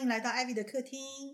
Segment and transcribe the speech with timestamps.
[0.00, 1.30] 欢迎来到 Ivy 的客厅。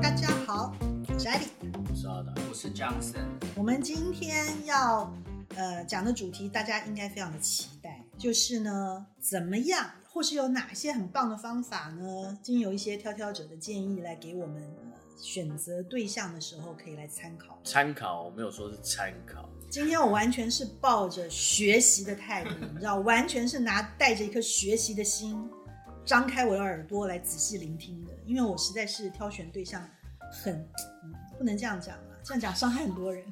[0.00, 1.48] 大家好，我是 Ivy。
[1.90, 5.12] 我是阿达，我是 Johnson，我们今天要
[5.56, 12.38] 呃讲的主题，大家应该非常的期待，就是呢，怎么样，或是有哪些很棒的方法呢？
[12.42, 14.87] 经由一些挑挑者的建议来给我们、呃、
[15.18, 17.58] 选择对象的时候，可以来参考。
[17.64, 25.36] 参考，我没有说是参考，今天我完全是抱着学习的态度，你知道，完全是拿带着一颗学习的心，
[26.04, 28.12] 张开我的耳朵来仔细聆听的。
[28.24, 29.82] 因为我实在是挑选对象
[30.30, 30.54] 很，
[31.04, 33.24] 嗯、不能这样讲了，这样讲伤害很多人。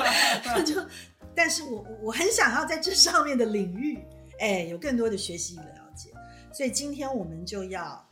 [0.64, 0.86] 就，
[1.34, 3.98] 但是我我我很想要在这上面的领域，
[4.38, 6.10] 哎，有更多的学习与了解。
[6.52, 8.05] 所以今天我们就要呃，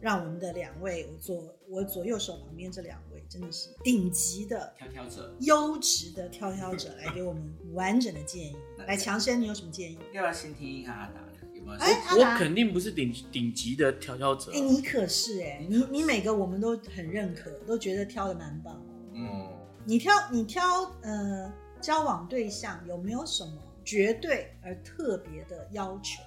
[0.00, 8.56] 让我们的两位，我左我左右手旁边这两位，真的是顶级的挑挑者，优质的挑挑者来给我们完整的建议。
[8.86, 9.98] 来，强生，你有什么建议？
[10.12, 11.48] 要不要先听一下阿达的？
[11.54, 11.78] 有没有？
[11.78, 18.80] 哎阿我达肯定不是顶顶级的挑挑者哎、，你可是哎、你你每个我们都很认可，都觉得挑的蛮棒。
[19.12, 19.48] 嗯，
[19.84, 20.62] 你挑你挑
[21.02, 23.52] 呃交往对象有没有什么
[23.84, 26.22] 绝对而特别的要求？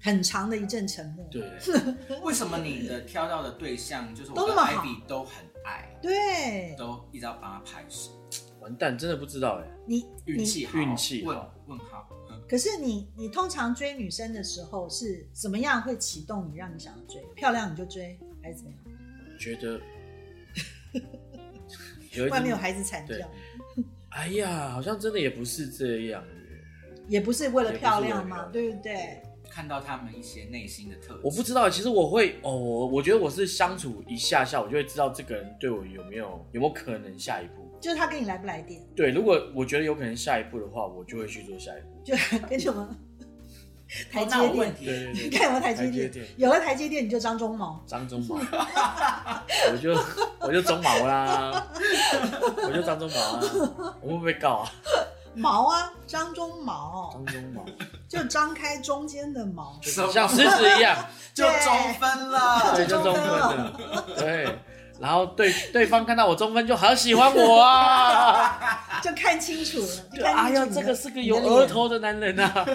[0.00, 1.26] 很长的一阵沉默。
[1.30, 1.42] 对，
[2.22, 4.82] 为什么你的挑到的对象就是我跟都那么好。
[4.82, 8.10] Ivy 都很爱，对，都一直要帮他拍手，
[8.60, 11.54] 完蛋，真的不知道哎，你你运气好，运气问好。
[11.66, 17.22] 问号，嗯可是你你通常追女生的时候是怎么样会启动你让你想要追？
[17.36, 19.38] 漂亮你就追，还是怎么样？
[19.38, 19.80] 觉得
[22.12, 23.20] 有，外面有孩子惨对。
[23.20, 23.30] 叫，
[24.08, 29.22] 哎呀，好像真的也不是这样耶，也不是为了漂亮嘛，对不对？
[29.50, 37.68] 看到他们一些内心的特质，我不知道，其实我会哦，我我觉得我是相处一下下，我就会知道这个人对我有没有有没有可能下一步。
[37.80, 42.00] 就是他跟你来不来电，对，如果我觉得有可能下一步的话，我就会去做下一步。
[42.04, 42.14] 就
[42.48, 42.88] 跟什么
[44.12, 45.92] 台阶店我问，题，对对对，你看有没有台阶店？
[45.92, 47.80] 台阶店有了台阶店，你就张忠谋。
[47.86, 48.36] 张忠谋，
[49.72, 49.96] 我就
[50.46, 51.66] 我就中毛啦，
[52.68, 53.40] 我就张忠毛啊，
[54.00, 54.70] 我会不会被告啊？
[55.34, 57.64] 毛啊，张中毛，张中毛
[58.08, 59.78] 就张开中间的毛。
[59.82, 60.96] 像狮子一样，
[61.32, 64.58] 就中分了，对，就中分了，对。
[65.00, 69.00] 然后对对方看到我中分就好喜欢我啊！
[69.02, 72.66] 就看清楚了，哎呀，看清楚这个是个有额头的男人啊！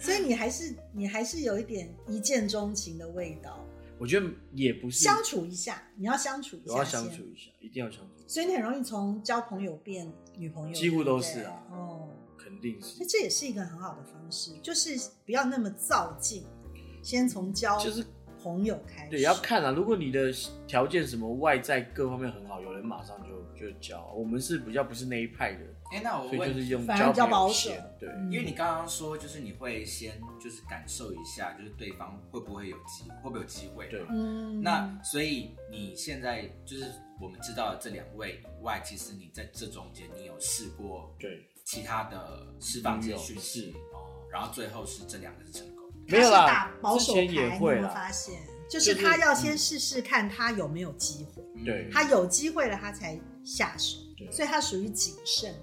[0.00, 3.58] 所以你还是你还是有一点一见钟情的味道。
[3.98, 7.22] 我觉得也不是，相处一下，你要相处一下，我要相处。
[7.24, 13.06] 一下，一定要相处，所以你很容易从交朋友变女朋友，几乎都是啊哦，肯定是那。
[13.06, 16.44] 这也是一个很好的方式，就是不要那么造进，
[17.02, 18.04] 先从交就是
[18.44, 19.10] 朋友开始。
[19.10, 19.70] 对，要看啊。
[19.70, 20.30] 如果你的
[20.66, 24.12] 条件什么外在各方面很好，有人马上就就交。
[24.14, 25.60] 我们是比较不是那一派的，
[25.90, 36.84] 哎，那我所以就，是用反而比较交保险对，嗯因为你刚刚说，就是你会先就是感受一下，就是对方会不会有机，会不会有机会，对嗯，那所以你现在就是
[37.18, 45.73] 我们知道的这两位以外，其实你在这中间你有试过对，其他的释放这些讯女息哦，然后最后是这两个是成功。
[46.08, 48.34] 没有啦打保守牌，之前也你有没有会发现？
[48.68, 55.54] 就是他要先试试看他有没有机会，对他有机会了他才下手，对所以他属于谨慎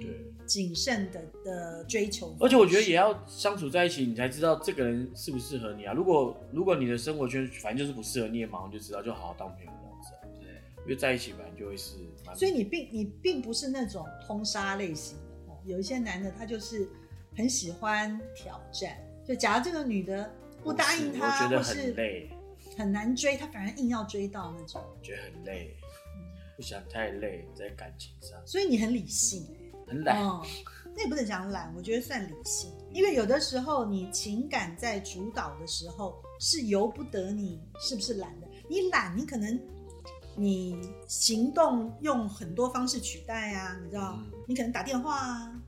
[0.00, 0.24] 对。
[0.48, 2.34] 谨慎的的追求。
[2.40, 5.92] 而且我觉得也要相处在一起，你才知道这个人适不适合你啊。
[5.92, 10.20] 如果如果你的生活圈反正就是不适合，你也马上就知道，就好好当朋友这样子啊。
[10.40, 10.48] 对，
[10.84, 11.96] 因为在一起本来就会是，
[12.34, 16.88] 所以你并你并不是那种通杀类型的哦，有一些男的他就是
[17.36, 18.96] 很喜欢挑战，
[19.28, 20.32] 就假如这个女的
[20.64, 22.30] 不答应他，我觉得或是很累，
[22.78, 25.76] 很难追，他反而硬要追到那种，觉得很累，
[26.56, 30.24] 不想太累在感情上，所以你很理性哎、很懒。
[30.24, 30.42] 哦，
[30.96, 38.48] 那也不能讲懒，我觉得算理性，因为有的时候你情感在主导的时候是由不得你是不是懒的。
[38.66, 39.60] 你懒，你可能
[40.36, 44.32] 你行动用很多方式取代啊，你知道，嗯。
[44.46, 45.62] 你可能打电话啊，嗯，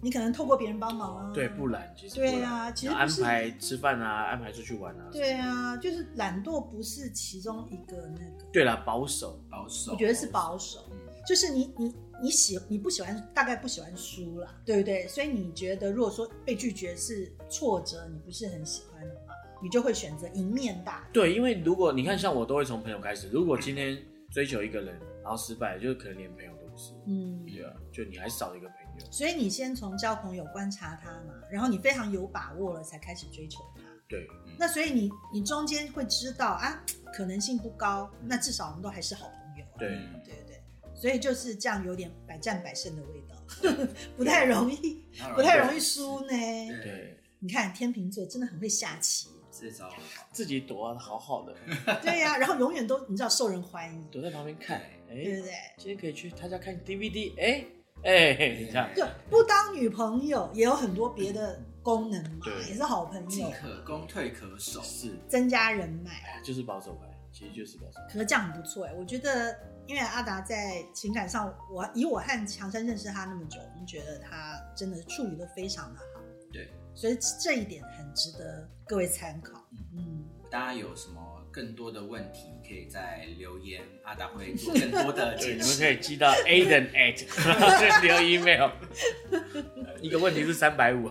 [0.00, 5.08] 你可能透过别人帮忙啊，对，不懒，其实不对懒啊其实安排吃饭啊，安排出去玩啊。
[5.12, 10.80] 对啊，就是懒惰不是其中一个那个，对啦，保守，保守，我觉得是保守。
[10.90, 10.96] 嗯
[11.28, 15.06] 就是你你你喜你不喜欢，大概不喜欢输啦，对不对？
[15.06, 21.06] 所以你觉得如果说被拒绝是挫折，你不是很喜欢的话，你就会选择迎面大。
[21.12, 23.28] 对，因为如果你看，像我都会从朋友开始。
[23.28, 26.94] 如果今天追求一个人，然后失败，就可能连朋友都不是。
[27.06, 28.89] 嗯，对啊，就你还少一个朋友。
[29.10, 33.82] 所以你先从交朋友观察他嘛，然后你非常有把握了才开始追求他。
[34.08, 34.26] 对，
[34.58, 39.78] 那所以你你中间会知道啊，可能性不高，那至少我们都还是好朋友、啊。
[39.78, 39.88] 对。
[39.88, 40.60] 嗯对对对，
[41.00, 43.36] 所以就是这样有点百战百胜的味道，
[44.16, 45.04] 不太容易，
[45.34, 46.28] 不太容易输呢。
[46.28, 50.26] 对，对，你看天秤座真的很会下棋，自招很好。
[50.32, 51.54] 自己躲得好好的，
[52.02, 55.52] 对呀、然后永远都你知道受人欢迎，躲在旁边看，哎，对不对？
[55.78, 57.64] 今天可以去他家看 DVD，哎
[58.02, 64.80] 哎，你看，对不当女朋友也有很多别的功能嘛，对也是好朋进友，可攻，退可守。
[64.82, 66.10] 是，增加人脉。
[66.10, 68.12] 哎，就是保守派，其实就是保守派。
[68.12, 69.54] 可是这样很不错哎，我觉得，
[69.86, 76.20] 因为阿达在情感上，我以我和强生认识他那么久，我们觉得他真的处理的非常的好，
[76.52, 79.62] 对，所以这一点很值得各位参考。
[79.94, 81.20] 嗯，大家有什么
[81.50, 85.62] 更多的问题，可以在留言，阿达会做更多的解释。
[85.62, 85.78] 你们。
[85.78, 87.24] 可以寄到 Aden at
[88.02, 88.70] 留 email，
[90.00, 91.10] 一个问题是三百五，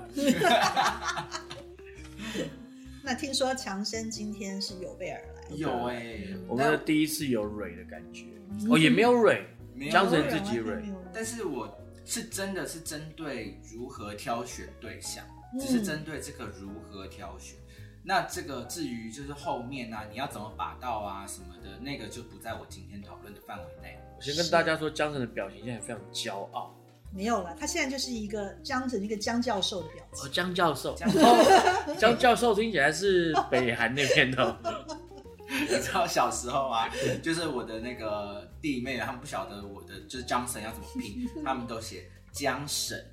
[3.03, 8.71] 那听说强生今天是有备而来，有哎、我们的第一次有蕊的感觉，嗯。
[8.71, 9.43] 哦，也没有蕊，
[9.73, 9.91] 没有。
[9.91, 10.81] 江神自己蕊。
[11.13, 11.75] 但是我
[12.05, 15.59] 是真的是针对如何挑选对象，嗯。
[15.59, 17.57] 只是针对这个如何挑选。
[18.03, 23.99] 那这个至于就是后面啊，你要怎么把到啊什么的，那个就不在我今天讨论的范围内。
[24.17, 26.75] 我先跟大家说，江神的表情现在非常骄傲。
[27.11, 30.25] 没有了，他现在就是一个江成一个江教授的表情。
[30.25, 34.57] 哦，江教授，江哦，江教授听起来是北韩那边的哦，
[35.49, 36.87] 你知道小时候啊，
[37.23, 43.03] 就是我的那个弟妹，他们不晓得我的就是江神要怎么拼，他们都写江神。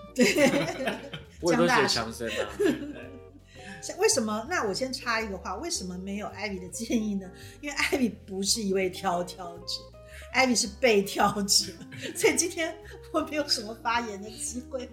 [1.40, 2.48] 我也都写江大强生啊。
[3.82, 4.46] 像为什么？
[4.48, 7.30] 那我先插一个话，为什么没有艾比的建议呢？
[7.60, 9.74] 因为艾比不是一位挑挑者，
[10.32, 11.72] 艾比是被挑者，
[12.14, 12.74] 所以今天
[13.12, 14.88] 我没有什么发言的机会。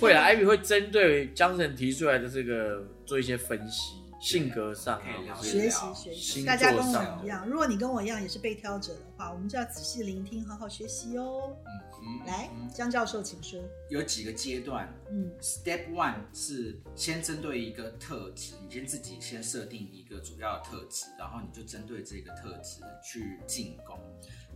[0.00, 7.48] 会啊，艾比会针对江神提出来的这个做一些分析，性格上可以聊啊，学习学习，大家跟我一样。
[7.48, 11.56] 如果你跟我一样也是被挑者的话，我们就要仔细聆听，好好学习哦。
[11.64, 13.62] 嗯嗯，来嗯，江教授，请说。
[13.90, 23.98] 有几个阶段，嗯 Step one 是先针对一个特质，你先自己先设定一个主要的特质，然后你就针对这个特质去进攻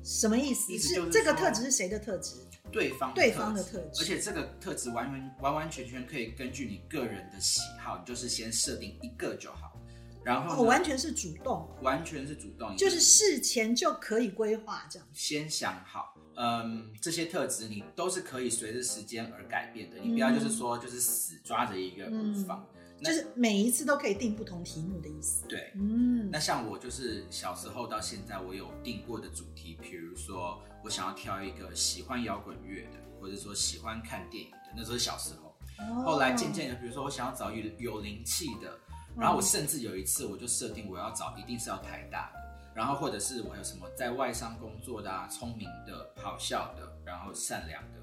[0.04, 0.70] 什么意思？
[0.70, 2.36] 意思就是这个特质是谁的特质？
[2.70, 9.80] 对方对方的特质而且这个特质完完完完全全可以根据你个人的喜好，你就是先设定一个就好，
[10.24, 15.06] 然后我、哦，完全是主动，完全是主动，就是事前就可以规划这样。
[15.12, 22.66] 先想好，嗯，这些特质你都是可以随着时间而改变的，你不要就是说就是死抓着一个不放。
[22.72, 25.46] 那就是每一次都可以定不同题目的意思。
[25.49, 35.49] 对，嗯，那像我就是小时候到现在，我有定过的主题，比如说我想要挑一个喜欢摇滚乐的，或者说喜欢看电影的，那时候是小时候。
[35.79, 38.79] 哦后来渐渐的，比如说我想要找有有灵气的，
[39.19, 42.38] 然后我甚至有一次我就设定我要找一定是要台大的，
[42.75, 47.99] 然后或者是我有什么在外商工作的啊，聪明的、好笑的，然后善良的。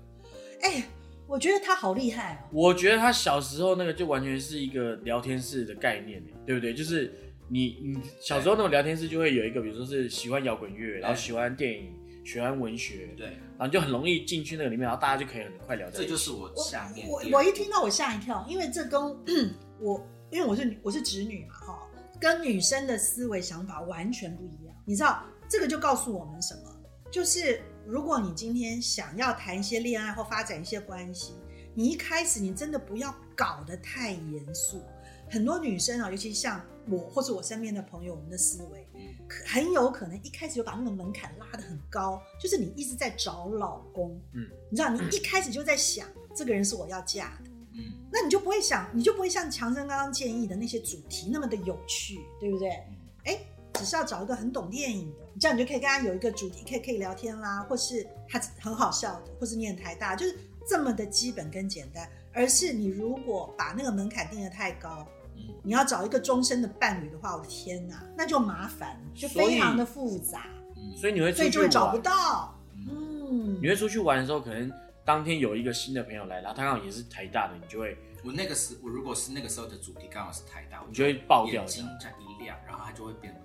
[0.63, 0.83] 哎，
[1.27, 2.49] 我觉得他好厉害哦。
[2.51, 6.73] 我觉得他小时候那个就完全是一个聊天室的概念，对不对？
[6.73, 7.13] 就是
[7.47, 11.93] 你你小时候那种聊天室就会有一个，比如说是喜欢摇滚乐，然后喜欢电影，
[12.25, 15.89] 喜欢文学，对，然后你就很容易进去那个里面，然后大家就可以很快聊。
[15.89, 19.01] 这就是我我下面我第二我一听到我吓一跳，因为这跟
[19.79, 21.87] 我因为我是我是侄女嘛哈，
[22.19, 24.75] 跟女生的思维想法完全不一样。
[24.85, 26.61] 你知道这个就告诉我们什么？
[27.11, 31.33] 就是如果你今天想要谈一些恋爱或发展一些关系，
[31.73, 34.81] 你一开始你真的不要搞得太严肃。
[35.29, 38.85] 很多女生啊，尤其像我或者我身边的朋友，我们的思维
[39.45, 47.93] 很有可能一开始就把那个门槛拉得很高，就是你一直在找老公，嗯，你知道，你一开始就在想这个人是我要嫁的，嗯。
[48.11, 52.69] 那你就不会想，你就不会像强生刚刚建议的那些主题那么的有趣，对不对？
[52.89, 52.97] 嗯。
[53.23, 53.39] 哎，
[53.73, 60.37] 只是要找一个很懂电影的，这样你就可以跟他有一个主题，可以可以聊天啦，或是他很好笑的，或是念台大，就是
[60.67, 62.07] 这么的基本跟简单。
[62.33, 70.45] 而是你如果把那个门槛定得太高，嗯你要找一个终身的伴侣的话，我的天哪，那就麻烦，就非常的复杂，
[70.77, 72.57] 嗯，所以你会所以就会找不，到。
[72.73, 74.71] 嗯你，会出去玩的时候，可能
[75.03, 83.35] 当天有一个新的朋友来，然后他刚好也是台大的，你就会我那个时我如果是那个时候的主题刚好是台大，我你就会爆掉眼睛这样一亮，然后它就会变。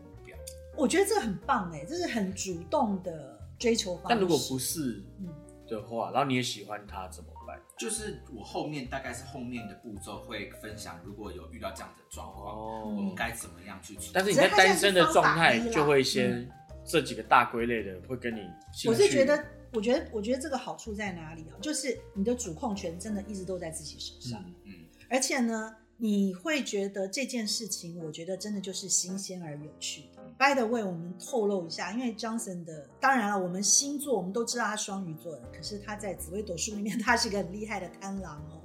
[0.76, 4.08] 我觉得这个很棒哎，这是很主动的追求方式。
[4.10, 5.28] 但如果不是嗯
[5.68, 7.60] 的话，然后你也喜欢他怎么办？
[7.78, 14.10] 就是我后面大概是后面的步骤会分享，如果有遇到这样的状况，我哦们该怎么样去处理。
[14.12, 16.48] 但是你在单身的状态就会先
[16.84, 18.40] 这几个大归类的会跟你。
[18.86, 21.58] 我是觉得，我觉得，我觉得这个好处在哪里啊？
[21.60, 24.72] 就是你的主控权真的一直都在自己手上，嗯嗯，
[25.10, 30.15] 而且呢，你会觉得这件事情，我觉得真的就是新鲜而有趣的。
[30.38, 38.60] By the way，我们透露一下，因为 Johnson 的，当然了，我们星座我们都知道他双鱼座的，可是他在紫微斗数里面，他是一个很厉害的贪狼哦。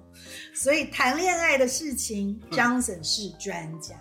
[0.54, 3.96] 所以谈恋爱的事情，Johnson 是 专家。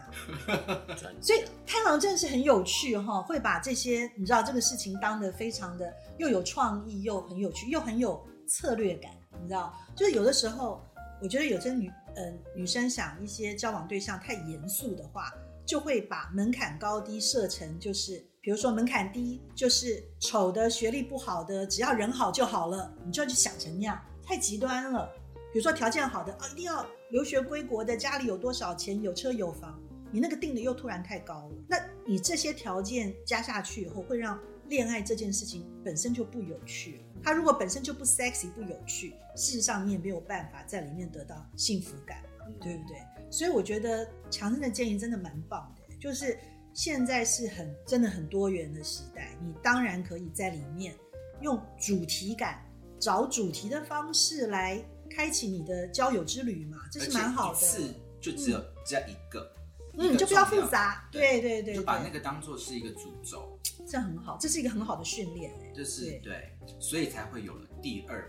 [1.20, 9.12] 所以贪狼真的是很有趣哈，会把这些你知道这个事情当得非常的又有创意，又很有趣，又很有策略感。
[9.40, 10.84] 你知道，就是有的时候，
[11.22, 15.32] 我觉得有些女呃女生想一些交往对象太严肃的话。
[15.70, 25.08] 就会把门槛高低设成就是，比如说门槛低就是丑的、学历不好的，只要人好就好了，你就要去想成那样，太极端了。
[25.52, 31.54] 比如说条件好的啊，一定要留学归国的，家里有多少钱，有车有房，你那个定的又突然太高了。
[31.68, 34.36] 那你这些条件加下去以后，会让
[34.66, 37.04] 恋爱这件事情本身就不有趣了。
[37.22, 42.20] 他如果本身就不 sexy 不有趣，事实上你也没有办法在里面得到幸福感，
[42.60, 42.96] 对不对？
[43.30, 46.38] 所以我觉得强生的建议真的蛮棒的，就是
[46.74, 50.94] 现在是很真的很多元的时代，你当然可以在里面
[51.40, 52.60] 用主题感、
[52.98, 57.58] 找主题的方式来开启你的交友之旅嘛，这是蛮好的。
[57.58, 59.52] 一次就只有这样一个，
[59.96, 68.28] 嗯，就不要复杂，对对对，就把那个当做是一个主轴，这样很好，这是一个很好的训练，就是对，所以才会有了第二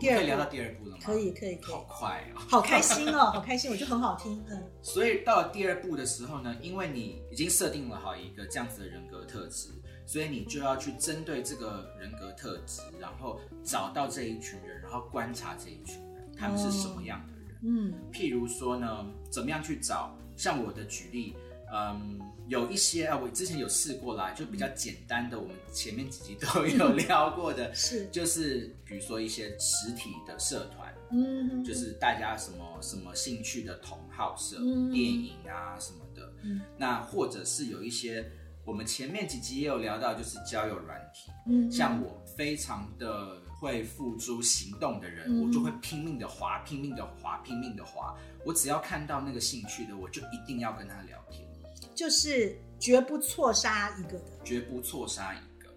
[0.00, 0.98] 可以聊到第二部了吗？
[1.04, 1.74] 可以，可以，可以。
[1.74, 4.42] 好快哦，好开心哦， 好开心，我觉得很好听。
[4.50, 9.68] 嗯，所以到了第二步的时候呢，因为你已经设定了好一个这样子的人格特质，
[10.06, 17.56] 所以你就要去针对这个人格特质，然后找到这一群人，然后观察这一群人，他们是什么样的人。
[17.64, 20.16] 嗯，譬如说呢，怎么样去找？
[20.36, 21.36] 像我的举例。
[21.74, 28.06] 嗯，有一些啊，我之前有试过啦，就比较简单的，我们前面几集都有聊过的， 是。
[28.08, 34.58] 就是比如说一些实体的社团，嗯，就是大家什么什么兴趣的同好社，
[34.92, 38.30] 电影啊什么的，嗯，那或者是有一些
[38.66, 48.14] 我们前面几集也有聊到，就是交友软体，嗯，像我非常的会付诸行动的人，我就会拼命的滑，拼命的滑，拼命的滑，
[48.44, 51.48] 我只要看到那个兴趣的，我就一定要跟他聊天。
[51.94, 55.68] 就是绝不错杀一个的，绝不错杀一个，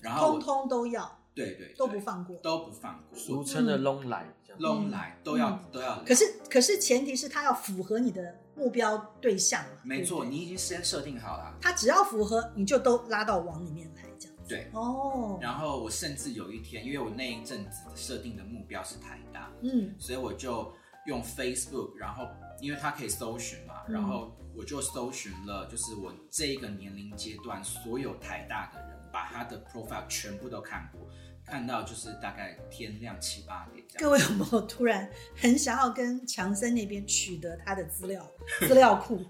[0.00, 4.26] 然后通通都要，对对，都不放过，都不放过，俗称的 long 来
[4.58, 6.02] ，long 来都要都要。
[6.04, 14.36] 可是可是前提是他要符合你的目标对象嘛没错，你已经先设定好了，他只要符合，你就都拉到网里面来这样。
[14.46, 15.38] 对，哦。
[15.40, 20.72] 然后我甚至有一天，因为我那一阵子设定的目标是台大，嗯，所以我就
[21.06, 22.28] 用 Facebook，然后
[22.60, 24.30] 因为它可以搜寻嘛，然后。
[24.56, 31.08] 我就搜寻了，就是我这一个年龄阶段所有台大的人，把他的 profile 全部都看过，
[31.46, 33.84] 看到就是大概天亮七八点。
[33.98, 38.30] 各位有没有突然很想要跟强森那边取得他的资料
[38.66, 39.24] 资料库？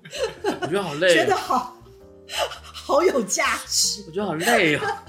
[0.44, 1.76] 我觉得好累，觉得好
[2.62, 4.04] 好有价值。
[4.06, 5.04] 我觉得好累啊。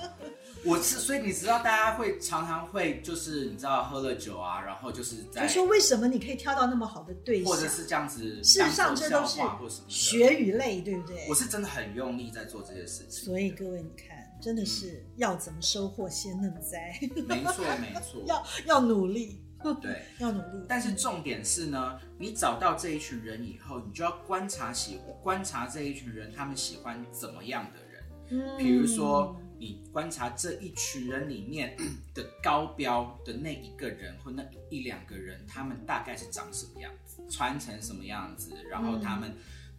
[0.66, 9.42] 我是，所以你知道，大家会常常会就是你知道喝了酒啊，然后就是在就说为什么你可以挑到那么好的对象，或者是这样子，事实上这都是
[9.88, 11.26] 学与类，对不对？
[11.28, 13.26] 我是真的很用力在做这些事情。
[13.26, 19.44] 所以各位你看，真的是要怎么收获先那么栽，没错没错， 要要努力，
[19.82, 20.66] 对， 要努力。
[20.70, 29.36] 但是重点是呢，你找到这一群人以后，你就要观察喜观察这一群人，他们喜欢怎么样的人，嗯，比如说。
[29.64, 31.78] 你观察这一群人里面
[32.14, 39.34] 的高标的那一个人或那一两个人，他们大概是长什么样子，穿成什么样子，然后他们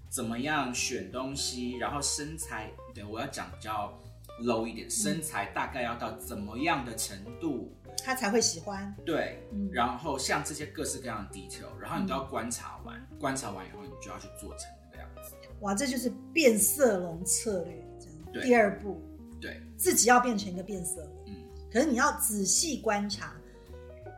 [0.08, 3.92] 怎么样选东西，然后身材，对我要讲比较
[4.40, 7.70] low 一点，身材大概要到怎么样的程度，
[8.02, 8.96] 他才会喜欢。
[9.04, 15.34] 对，然后像这些各式各样的 detail，然后你都要观察完，观察完以后，你就要去做成那个样子。
[15.60, 18.46] 哇，这就是变色龙策略，这样。
[18.46, 18.98] 第二步。
[19.44, 21.10] 对，自己要变成一个变色龙。
[21.26, 21.34] 嗯，
[21.70, 23.34] 可是你要仔细观察，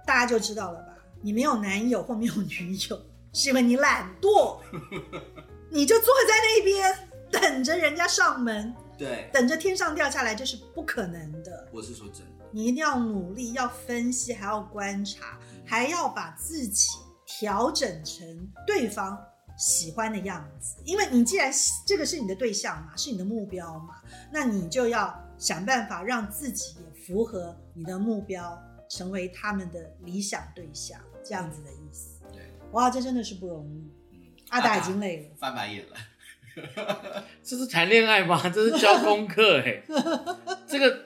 [0.06, 0.96] 大家就知道了吧？
[1.20, 3.02] 你没有男友或没有女友，
[3.32, 4.60] 是因为你懒惰，
[5.68, 11.68] 你就坐在那边等着人家上门，对，等着天上掉下来，这是不可能的。
[11.72, 16.88] 我是说真的，你一定要努力，要分析，还要观察，还要把自己
[17.26, 19.18] 调整成对方
[19.56, 20.76] 喜欢的样子。
[20.84, 21.50] 因为你既然
[21.86, 23.96] 这个是你的对象嘛，是你的目标嘛。
[24.32, 28.58] 那你就要想办法让自己也符合你的目标，
[28.88, 32.20] 成为他们的理想对象，这样子的意思。
[32.32, 33.90] 对，哇，这真的是不容易。
[34.12, 34.18] 嗯，
[34.50, 35.96] 阿达已经累了，翻白眼了。
[37.42, 38.40] 这是谈恋爱吗？
[38.48, 39.82] 这是教功课哎。
[40.66, 41.05] 这个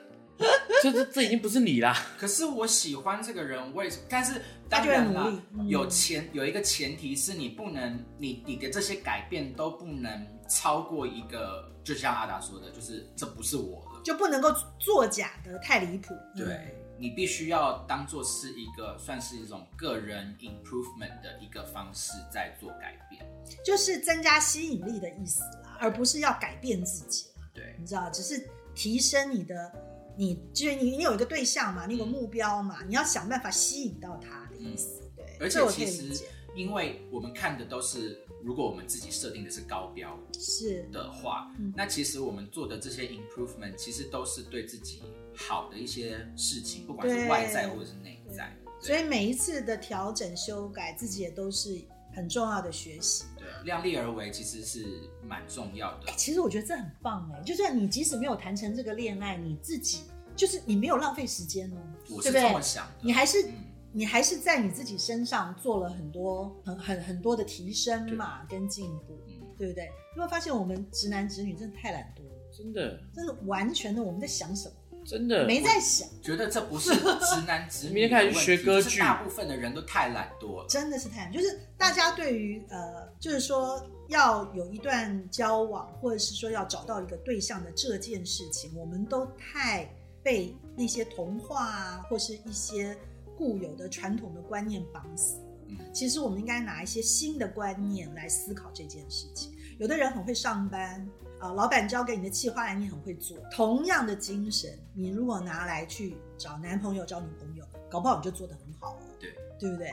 [0.82, 1.96] 这 这这已经不是你啦。
[2.18, 4.02] 可是我喜欢这个人，为什么？
[4.08, 14.02] 但是他就会当然啦努力嗯有前有一个前提是你不能，你你的这些改变都不能超过一个，就像阿达说的，就是这不是我的。
[14.02, 16.14] 就不能够作假的太离谱。
[16.34, 23.24] 嗯对你必须要当做是一个算是一种个人 improvement 的一个方式在做改变。
[23.64, 27.48] 就是增加吸引力的意思啦，而不是要改变自己啦。
[27.54, 29.72] 对，你知道，只是提升你的，
[30.20, 35.00] 你就是你你有一个对象嘛，你有个目标嘛，你要想办法吸引到他的意思。
[35.16, 36.24] 对，而且其实。
[36.52, 45.00] 因为我们看的都是，如果我们自己设定的是高标是的话，嗯那其实我们做的这些 improvement 其实都是对自己
[45.32, 48.52] 好的一些事情，不管是外在或者是内在。
[48.80, 51.80] 所以每一次的调整修改，自己也都是
[52.12, 53.24] 很重要的学习。
[53.62, 56.14] 对，量力而为其实是蛮重要的哎、。
[56.16, 61.76] 其实我觉得这很棒哎，就算你即使没有谈成这个恋爱，你自己就是你没有浪费时间哦，
[62.10, 62.42] 我是对不对？
[62.42, 62.92] 这么想的。
[63.02, 63.54] 你还是、嗯
[63.92, 69.90] 你还是在你自己身上做了很多很很很多的提升嘛，跟进步，嗯对不对？
[70.14, 74.74] 你会发现我们直男直女真的太懒惰了，真的真的完全的我们在想什么，
[75.04, 75.46] 真的。
[75.46, 78.90] 没在想，觉得这不是直男直女 明天开始的问题学歌剧。
[78.90, 80.66] 是大部分的人都太懒惰了。
[80.68, 89.88] 真的是太懒，就是大家对于呃，就是说要有一段交往，或者是说要找到一个对象的这件事情，我们都太
[90.22, 92.96] 被那些童话啊，或是一些
[93.36, 95.44] 固有的传统的观念绑死了。
[95.68, 99.52] 嗯其实我们应该拿一些新的观念来思考这件事情。
[99.78, 101.08] 有的人很会上班
[101.40, 109.90] 啊、老板交给你的企划案你很会做，同样的精神，你如果拿来去找男朋友、找女朋友，搞不好你就做得很好哦，对，对不对？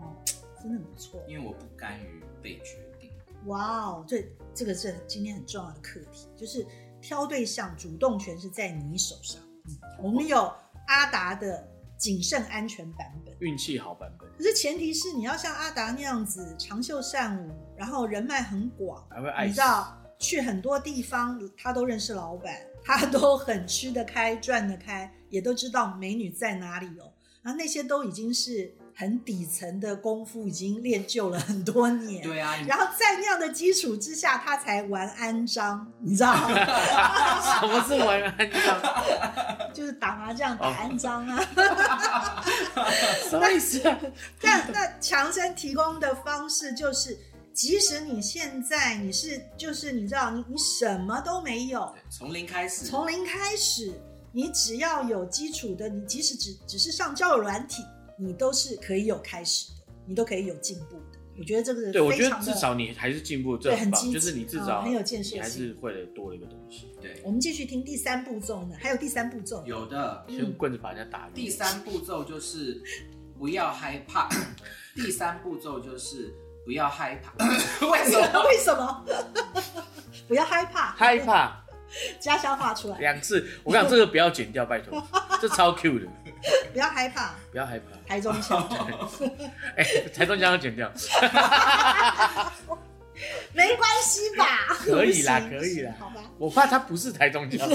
[0.00, 0.16] 嗯，
[0.62, 1.22] 真的很不错。
[1.28, 3.10] 因为我不甘于被决定。
[3.44, 6.66] 哇哦，这这个是今天很重要的课题，就是
[7.00, 9.40] 挑对象主动权是在你手上。
[9.66, 10.50] 嗯，我们有
[10.86, 13.34] 阿达的谨慎安全版本。
[13.40, 22.54] 运气好版本，可是前提是你要像阿达那样子长袖善舞，然后人脉很广，还会爱死你知道去很多地方他都认识老板，
[22.84, 27.12] 他都很吃得开、赚得开，也都知道美女在哪里哦。
[27.42, 32.20] 然后那些都已经是很底层的功夫，已经练就了很多年。
[32.20, 36.48] 对啊，然后在那样的基础之下，他才玩安章，你知道吗？
[37.60, 38.82] 什么是玩安章？
[39.72, 41.40] 就是打麻将打安章啊。
[43.30, 43.96] 什么意思啊？
[44.42, 47.16] 那那强生提供的方式就是，
[47.56, 53.90] 即使你现在你是就是你知道你你什么都没有，对从零开始，从零开始，
[54.30, 57.82] 你只要有基础的，你即使只只是上交友软体，
[58.18, 61.18] 你都是可以有开始的，你都可以有进步的。
[61.38, 66.90] 我觉得这个是对，我觉得非常的至少你还是进步，对很积极就是你至嗯少很有建设性还是会多了一个东西。
[67.00, 70.24] 对，我们继续听第三步骤呢，还有第三步骤，有的。
[70.28, 71.34] 嗯用棍子把人家打晕。
[71.34, 72.82] 第三步骤就是
[73.38, 74.28] 不要害怕，
[74.94, 76.34] 第三步骤就是
[76.66, 77.32] 不要害怕。
[77.86, 78.42] 为什么？
[78.44, 79.04] 为什么？
[80.28, 81.64] 不要害怕，害怕
[82.20, 85.00] 家乡话出来，两次，我跟你讲这个不要剪掉，拜托，
[85.40, 86.06] 这超 Q 的，
[86.72, 87.84] 不要害怕，不要害怕。
[88.08, 88.68] 台中腔，
[89.76, 90.92] 哎，台中腔要剪掉，
[93.52, 94.74] 没关系吧？
[94.80, 97.68] 可以啦可以啦好吧，我怕他不是台中腔。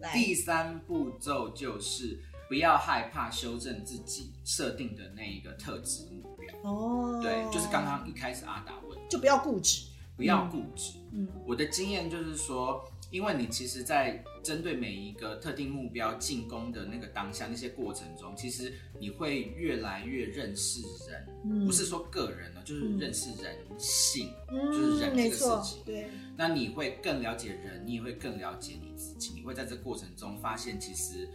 [0.00, 6.54] 来，第三步骤就是不要害怕修正自己设定的那一个特质目标。
[6.62, 10.94] 哦，对，就是刚刚一开始阿达问，就不要固执，不要固执。
[11.12, 11.28] 嗯。
[11.46, 20.80] 我的经验就是说，因为你其实，在针对每一个特定目标进攻的那个当下，那些过程中，其实你会越来越认识
[21.10, 21.66] 人，嗯。
[21.66, 31.28] 不是说个人呢，就是认识人性，嗯，就是人这个事情，对，那你会更了解人，你也会更了解你自己，你会在这过程中发现，其实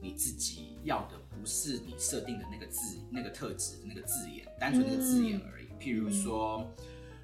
[0.00, 5.66] 你自己要的不是你设定的那个字、那个特质、那个字眼，单纯那个字眼而已。
[5.78, 6.66] 譬如说，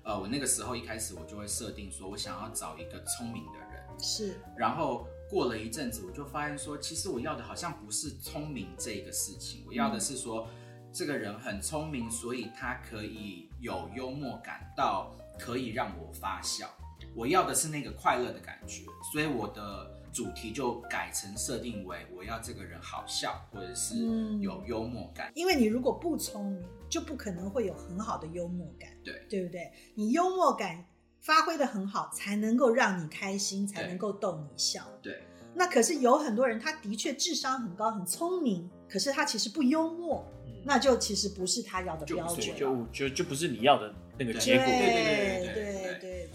[0.03, 10.49] 呃，我那个时候一开始我就会设定说，我想要找一个聪明的人，是，然后过了一阵子，我就发现说，其实我要的好像不是聪明这个事情，我要的是说，
[10.93, 16.69] 这个人很聪明，所以他可以有幽默感到可以让我发笑。
[17.15, 23.97] 我要的是那个快乐的感觉，所以我的主题就改成设定为我要这个人好笑，或者是
[24.41, 25.31] 有幽默感。
[25.35, 28.89] 因为你如果不聪明，就不可能会有很好的幽默感。
[29.05, 29.71] 对，对不对？
[29.95, 30.83] 你幽默感
[31.21, 34.91] 发挥的很好，才能够让你开心，才能够逗你笑。
[35.03, 35.23] 对。
[35.55, 40.27] 那可是有很多人，他的确智商很高，很聪明，可是他其实不幽默，
[40.65, 44.65] 那就其实不是他要的标准，就就就不是你要的那个结果。
[44.65, 45.86] 对对对对。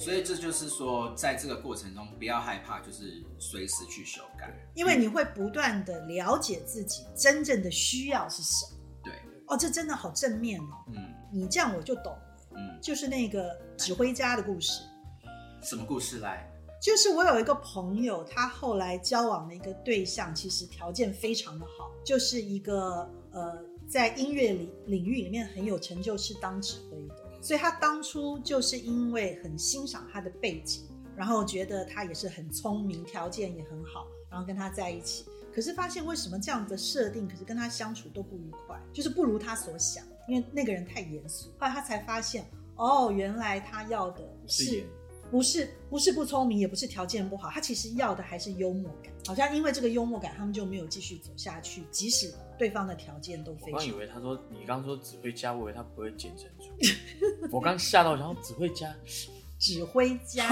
[0.03, 4.51] 所以这就是说，在这个过程中不要害怕，就是随时去修改。
[4.73, 8.79] 因为你会不断的了解自己真正的需要是什么。
[9.03, 9.13] 对，
[9.45, 10.83] 哦，这真的好正面哦。
[10.87, 14.81] 嗯你这样我就懂了，嗯，就是那个指挥家的故事。
[15.61, 16.45] 什么故事来？
[16.81, 27.30] 就是我有一个朋友，他后来交往的一个对象，其实条件非常的好，就是一个呃，在音乐领领域里面很有成就，是当指挥的。
[27.41, 35.25] 所以他当初就是因为很欣赏他的背景，然后觉得他也是很聪明，条件也很好，然后跟他在一起。
[35.53, 41.49] 可是发现为什么这样的设定，可是跟他相处都不愉快，就是不如他所想，因为那个人太严肃。
[41.59, 44.85] 后来他才发现，哦，原来他要的是
[45.31, 49.11] 不是不是不聪明，也不是条件不好，他其实要的还是幽默感。
[49.25, 53.91] 好像因为这个幽默感，他们就没有继续走下去，即使对方的条件都非常我刚以。
[53.93, 56.67] 为他说你刚说指挥家，我以为他不会剪成出。
[57.49, 58.93] 我刚吓到，然后指挥家，
[59.57, 60.49] 指挥家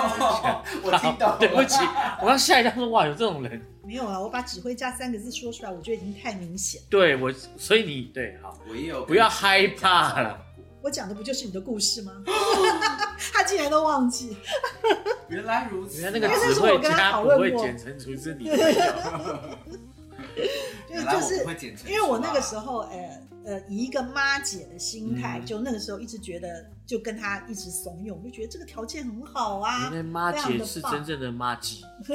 [0.81, 1.75] 我听到， 对不起，
[2.21, 6.81] 我刚吓一跳，说哇有这种人，没有啊，我把指挥家三个字说出来，我觉得已经太明显。
[6.89, 10.45] 对我，所以你对好，我也有不要害怕了。
[10.81, 12.23] 我讲的不就是你的故事吗？
[13.33, 14.37] 他竟然都忘记。
[15.27, 18.57] 原来如此啊，原来那个因为那指挥是我跟他家不讨论过 会剪成出是你的
[21.05, 21.55] 来我就是不会
[21.87, 25.45] 因为我那个时，候，呃呃，以一个妈姐的心态，嗯。
[25.45, 32.13] 就那个时候一直觉得，就跟他一直怂恿，就觉得这个条件很好啊妈姐是真正的妈姐， 是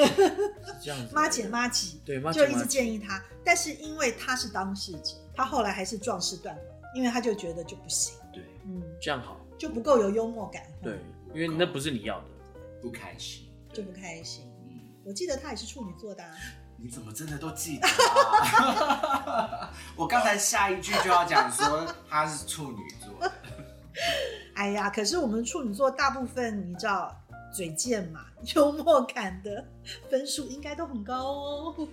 [0.83, 1.14] 这样子。
[1.14, 6.64] 妈姐妈姐，对妈姐就一直建议他，但是因为他是当事者，他后来还是壮士断腕，
[6.96, 8.23] 因为他就觉得就不行，对，
[8.66, 10.98] 嗯，这样好，就不够有幽默感，对，
[11.35, 12.27] 因为那不是你要的。
[12.81, 13.50] 不开心。
[13.72, 14.50] 就不开心。
[14.70, 16.31] 嗯，我记得他也是处女座的、啊，
[16.77, 19.72] 你怎么真的都记得啊？
[19.96, 23.31] 我刚才下一句就要讲说他是处女座，
[24.55, 27.14] 哎呀，可是我们处女座大部分你知道
[27.53, 29.66] 嘴贱嘛，幽默感的
[30.11, 31.88] 分数应该都很高哦。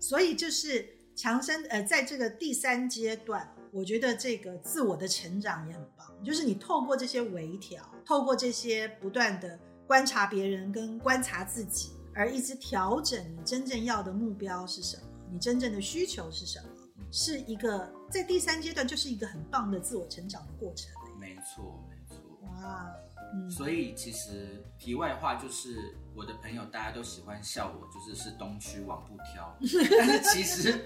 [0.00, 16.68] 所以就是强生呃，在这个第三阶段，我觉得这个自我的成长也很棒，就是你透过这些微调，透过这些不断的观察别人跟观察自己，而一直调整你真正要的目标是什么，你真正的需求是什么，
[17.10, 20.90] 是一个在第三阶段就是一个很棒的自我成长的过程。
[21.18, 22.22] 没错没错。
[22.42, 22.90] 哇，
[23.34, 29.56] 嗯，所以其实题外话就是，我的朋友大家都喜欢笑我，就是是东区往不挑。
[29.96, 30.76] 但是其实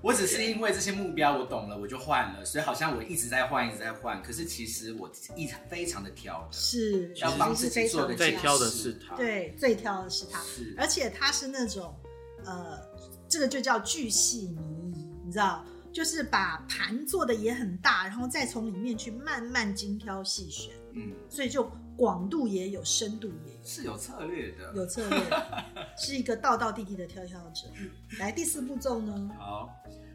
[0.00, 4.22] 我只是因为这些目标我懂了，我就换了，所以好像我一直在换，一直在换。
[4.22, 11.94] 可是其实我一非常的挑的，是要帮自己做的最挑的是是他，对，最挑的是他，是而且他是那种
[12.46, 12.80] 呃，
[13.28, 23.58] 这个就叫巨细靡遗，你知道，就是把盘做的也很大，然后再从里面去慢慢精挑细选，嗯所以就广度也有，深度也有。
[23.64, 24.72] 是有策略的。
[24.74, 25.18] 有策略，
[25.96, 27.68] 是一个道道地地的跳跳者。
[28.18, 29.30] 来，第四步骤呢？
[29.38, 29.70] 好，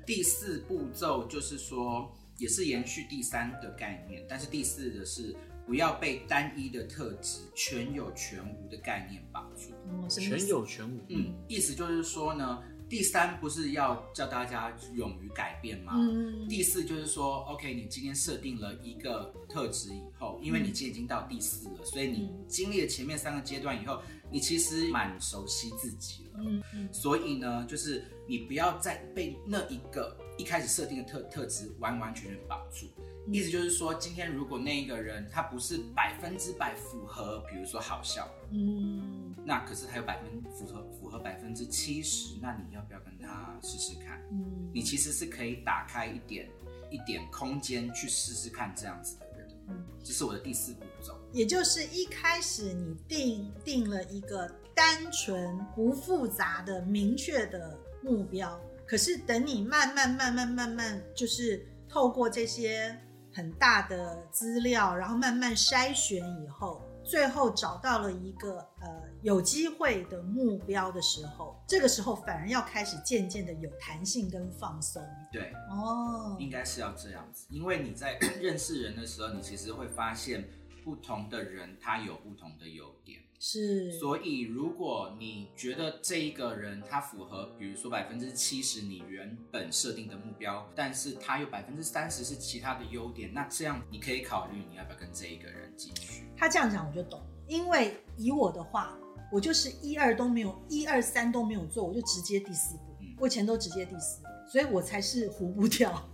[0.05, 9.71] 第四步骤就是说，也是延续第三的概念，但是第四的是不要被单一的特质全有全无的概念绑住。
[10.09, 10.47] 全？
[10.47, 10.99] 有全无。
[11.09, 15.93] 嗯，意思就是说呢，第三不是要叫大家勇于改变吗？
[15.95, 26.39] 嗯，第四就是说，OK，你今天设定了一个特质以后，因为你今天已经到第四了，所以你嗯经历了前面三个阶段以后，你其实蛮熟悉自己了。
[26.43, 32.87] 嗯嗯所以呢，就是你不要再被那一个一开始设定的特特质完完全全绑住。
[32.97, 39.18] 嗯意思就是说，今天如果那一个人他不是百分之百符合，比如说好笑，嗯
[39.49, 44.21] 那可是他有百分符合符合百分之七十，那你要不要跟他试试看？
[44.31, 46.47] 嗯你其实是可以打开一点
[46.91, 49.47] 一点空间去试试看这样子的人。
[49.67, 51.19] 嗯，这是我的第四步骤。
[51.33, 62.95] 也就是一开始你定定了一个单纯不复杂的明确的目标，可是等你慢慢慢慢慢慢，就是透过这些
[63.33, 76.37] 很大的资料，然后慢慢筛选以后，最后找到了一个呃有机会的目标的时候，这个时候反而要开始渐渐的有弹性跟放松对，哦。
[76.39, 80.47] 应该是要这样子，因为你在认识人的时候，你其实会发现
[80.83, 83.19] 不同的人他有不同的优点。
[83.41, 96.25] 是，所以，如果你觉得这一个人他符合，比如说百分之七十你原本设定的目标，但是他有百分之三十是其他的优点，那这样你可以考虑你要不要跟这一个人继续。
[96.35, 98.93] 他这样讲我就懂，因为以我的话，
[99.31, 106.09] 我就是一二都没有，一二三都没有做，我就直接第四步，嗯我以前都直接第四步，所以我才是糊不掉。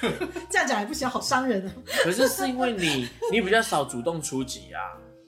[0.50, 1.72] 这样讲也不行，好伤人啊！
[2.02, 4.80] 可是是因为你你比较少主动出击啊，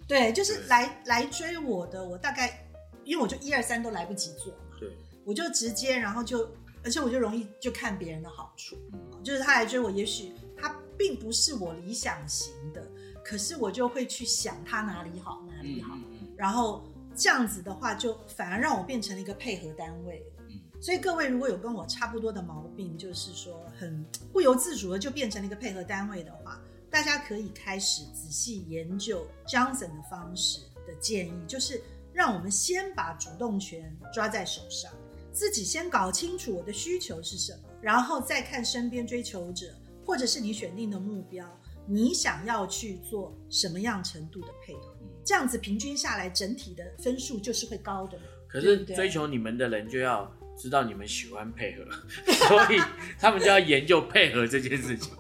[0.06, 0.66] 对，就是对。
[0.68, 2.66] 来来追我的，我大概
[3.04, 4.90] 因为我就一二三都来不及做嘛，对，
[5.24, 6.48] 我就直接，然后就，
[6.82, 9.22] 而且我就容易就看别人的好处，嗯。
[9.22, 12.86] 就是他来追我，也许他并不是我理想型的，
[13.24, 16.28] 可是我就会去想他哪里好哪里好，嗯嗯嗯。
[16.36, 16.84] 然后
[17.16, 20.22] 这样子的话，就反而让我变成了一个配合单位。
[20.48, 20.60] 嗯。
[20.80, 26.60] 所以各位如果有跟我差不多的毛病，就是说很不由自主的就变成了一个配合单位的话，
[26.94, 34.92] 大家可以开始仔细研究 Johnson 的方式的建议，就是让我们先把主动权抓在手上，
[35.32, 39.74] 自己先搞清楚我的需求是什么，然后再看身边追求者
[40.06, 41.44] 或者是你选定的目标，
[41.84, 48.16] 你想要去做什么样程度的配合，嗯这样子平均下来整体的分数就是会高的。
[48.46, 51.84] 可是追求你们的人就要知道你们喜欢配合，
[52.46, 52.80] 所以
[53.18, 55.12] 他们就要研究配合这件事情。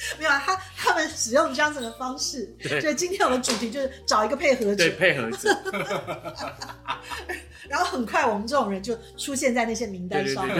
[0.18, 5.56] 没有啊，他他们使用这样子的方式，所以今天我的主题就是找一个配合对，者，配合者，
[7.68, 10.56] 然后很快我们这种人就出现在那些名单上面，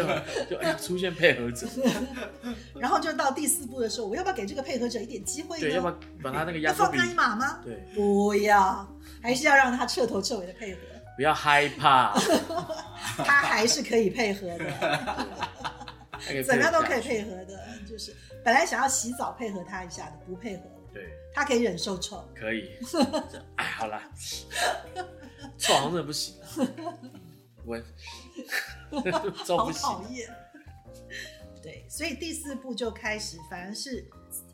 [0.49, 1.67] 对，就出现配合者，
[2.79, 5.63] 然后就到第四步的时候，我要不要给这个配合者一点机会呢？
[5.63, 7.61] 对，要不要把他那个压放他一马吗？
[7.65, 8.87] 对，不要，
[9.23, 10.81] 还是要让他彻头彻尾的配合，
[11.17, 12.15] 不要害怕，
[13.25, 15.27] 他还是可以配合的，
[16.45, 17.31] 怎么样都可以配合。
[17.31, 22.27] 合的，就是本来想要洗澡配合他一下的，不配合，对，他可以忍受臭。
[22.35, 22.71] 可以。
[23.57, 24.11] 哎，好啦，
[25.59, 26.49] 臭好像真的不行啊。
[27.65, 27.79] 我
[29.45, 30.03] 臭好不行讨。
[30.09, 30.29] 厌。
[31.63, 34.03] 对，所以第四步就开始，反而是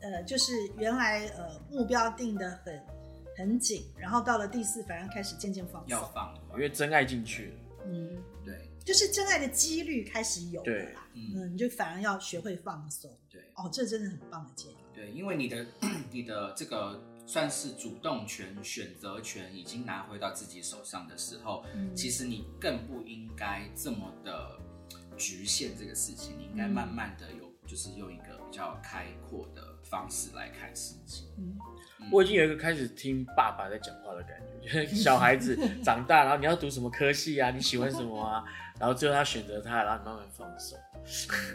[0.01, 2.85] 呃，就是原来呃目标定的很
[3.37, 5.89] 很紧，然后到了第四，反而开始渐渐放松。
[5.89, 10.73] 要放因为真爱进去了，嗯，对就是真爱的几率开始有了。
[11.13, 13.09] 嗯嗯，你就反而要学会放松。
[13.57, 14.77] 对哦，这真的很棒的建议。
[14.93, 15.65] 对，因为你的
[16.11, 24.59] 你的这个算是主动权、选择权已经拿回到自己手上的时候，嗯其实你更不应该这么的
[25.17, 31.27] 局限这个事情，你应该嗯慢慢的有，就是用一个比较开阔的方式来看事情。
[31.37, 31.57] 嗯，
[32.11, 38.43] 我已经有一个开始听爸爸在讲话的感觉， 就是小孩子长大，然后你要读什么科系啊，你喜欢什么啊，
[38.79, 40.75] 然后最后他选择他，然后你慢慢放手。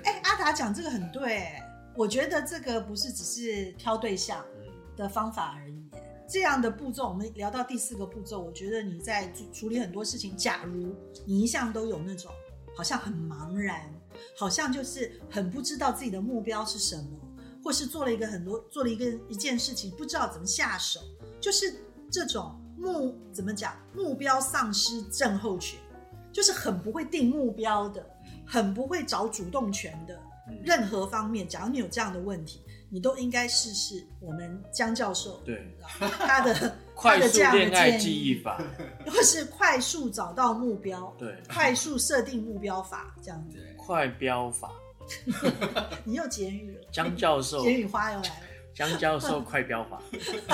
[0.05, 5.83] 哎、阿达讲这个很对、哎我觉得这个不是只是挑对象，嗯，的方法而已。
[6.27, 10.95] 这样的步骤，我们聊到第四个步骤，我觉得你在处处理很多事情，假如
[11.27, 12.33] 你一向都有那种
[12.75, 13.93] 好像很茫然，
[14.39, 17.11] 好像就是很不知道自己的目标是什么，
[17.63, 21.01] 或是做了一个很多做了一个一件事情不知道怎么下手，
[21.39, 25.79] 就是这种目怎么讲目标丧失症候群，
[26.33, 28.03] 就是很不会定目标的，
[28.47, 30.32] 很不会找主动权的，嗯
[30.65, 38.63] 任何方面，假如你有这样的问题，你都应该试试我们江教授对，他的 快速的这样恋爱，记忆法，
[39.07, 43.59] 或是快速找到目标，对，快速设定目标法这样子。
[43.77, 44.71] 快标法，
[46.05, 50.01] 你又结语了，江教授，结语花又来了，江教授快标法，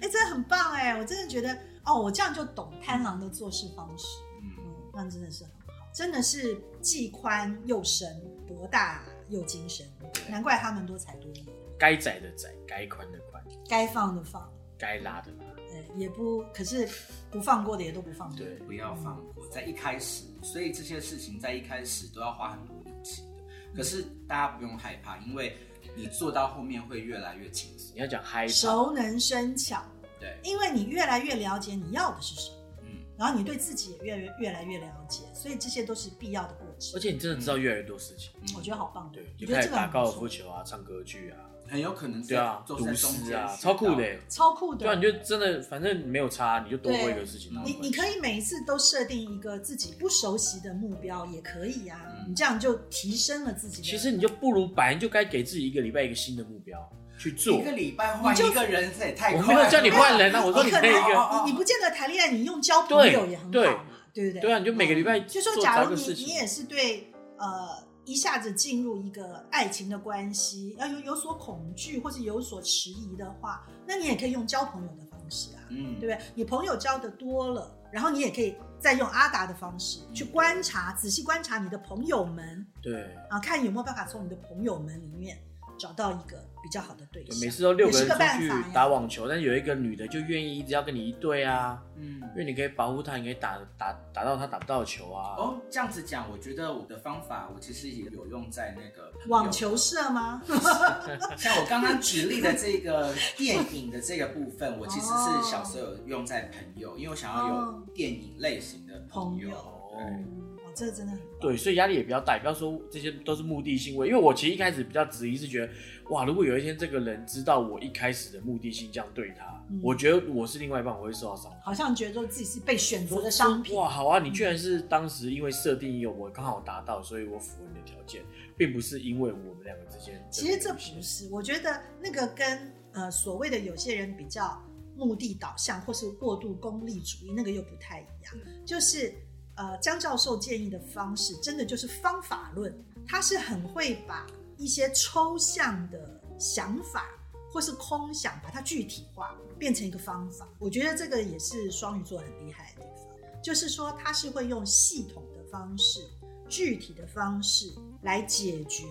[0.00, 4.06] 哎，真的很棒哎，我真的觉得哦，我这样就懂贪狼的做事方式，
[4.42, 8.08] 嗯，嗯，那真的是很好，真的是既宽又深，
[8.46, 9.84] 博大又精深，
[10.28, 11.44] 难怪他们多才多艺，
[11.76, 16.88] 该窄的窄，该宽的宽，该放的放，该拉的拉，呃，也不，可是
[17.28, 18.38] 不放过的也都不放过。
[18.38, 23.74] 对，不要放过，在一开始，所以这些事情在一开始都要花很多力气的。
[23.74, 25.56] 可是大家不用害怕，因为
[25.96, 27.96] 你做到后面会越来越轻松。
[27.96, 28.00] 你。
[28.00, 29.82] 要讲嗨，熟能生巧，
[30.20, 37.00] 对，因为你越来越了解你要的是什么，嗯，然后你对自己也越越越来越了解，所以这些都是必要的过程而。
[37.00, 44.78] 且你真的知道越来越多事情，嗯我觉得好棒，对，我觉得就开始打高尔夫球啊，唱歌剧啊，很有可能对啊，都读诗啊，超酷的欸，超酷的。
[44.80, 52.00] 对啊，你就真的反正没有差，你就多过一个事情，你你可以每一次都设定一个自己不熟悉的目标，也可以啊。
[52.08, 53.80] 嗯你这样就提升了自己。
[53.82, 56.76] 其实你就不如本来就该给自己一个礼拜一个新的目标
[57.16, 57.62] 去做一。
[57.64, 59.46] 个礼拜换一个人，这也太快了。
[59.46, 63.84] 我没有叫你换人啊， 我说你可以一个，哦你你不见得谈恋爱，你用交朋友也很对好嘛，
[64.16, 64.40] 对不对？
[64.40, 76.18] 对啊，你就每个礼拜就说，假如你你也是对呃一下子进入一个爱情的关系，要有有所恐惧或者有所迟疑的话，那你也可以用交朋友的方式啊，嗯对不对？
[76.34, 85.36] 你朋友交的多了，然后你也可以再用阿达的方式去观察，仔细观察你的朋友们对，啊，看有没有办法从你的朋友们里面
[85.78, 87.40] 找到一个比较好的对对象。
[87.40, 95.36] 每次都六个人出去打网球，但是有一个女的就愿意一直要跟你一对啊，嗯因为你可以保护她，你可以打打打到她打不到球啊。
[95.38, 100.42] 哦，这样子讲，我觉得我的方法，我其实也有用在那个网球社吗？
[101.36, 109.48] 像我刚刚举例的这个电影的这个部分，我其实哦是小时候有用在朋友，因为我想要有电影类型的朋友。
[109.48, 110.45] 朋友对嗯，哦，
[110.76, 111.28] 这个真的很棒。
[111.40, 115.72] 对，所以压力也比较大，不要说这些都是目的性为，因为我其实一开始比较质疑，是觉得
[116.10, 121.58] 哇，如果有一天这个人知道我一开始的目的性这样对他，嗯我觉得我是另外一半，我会受到伤害。
[121.64, 123.74] 好像觉得自己是被选择的商品。
[123.74, 128.22] 哇，好啊，你居然是当时因为设定有我刚好达到，所以我符合你的条件，
[128.56, 130.22] 并不是因为我们两个之间。
[130.30, 134.62] 其实这不是，我觉得那个跟呃所谓的有些人比较
[134.96, 138.34] 目的导向或是过度功利主义，那个又不太一样。
[138.64, 139.12] 就是
[139.56, 142.72] 呃江教授建议的方式，真的就是方法论，
[143.06, 147.06] 他是很会把一些抽象的想法
[147.52, 150.48] 或是空想，把它具体化，变成一个方法。
[150.58, 156.00] 我觉得这个也是双鱼座很厉害的地方，就是说他是会用系统的方式、
[156.48, 158.84] 具体的方式来解决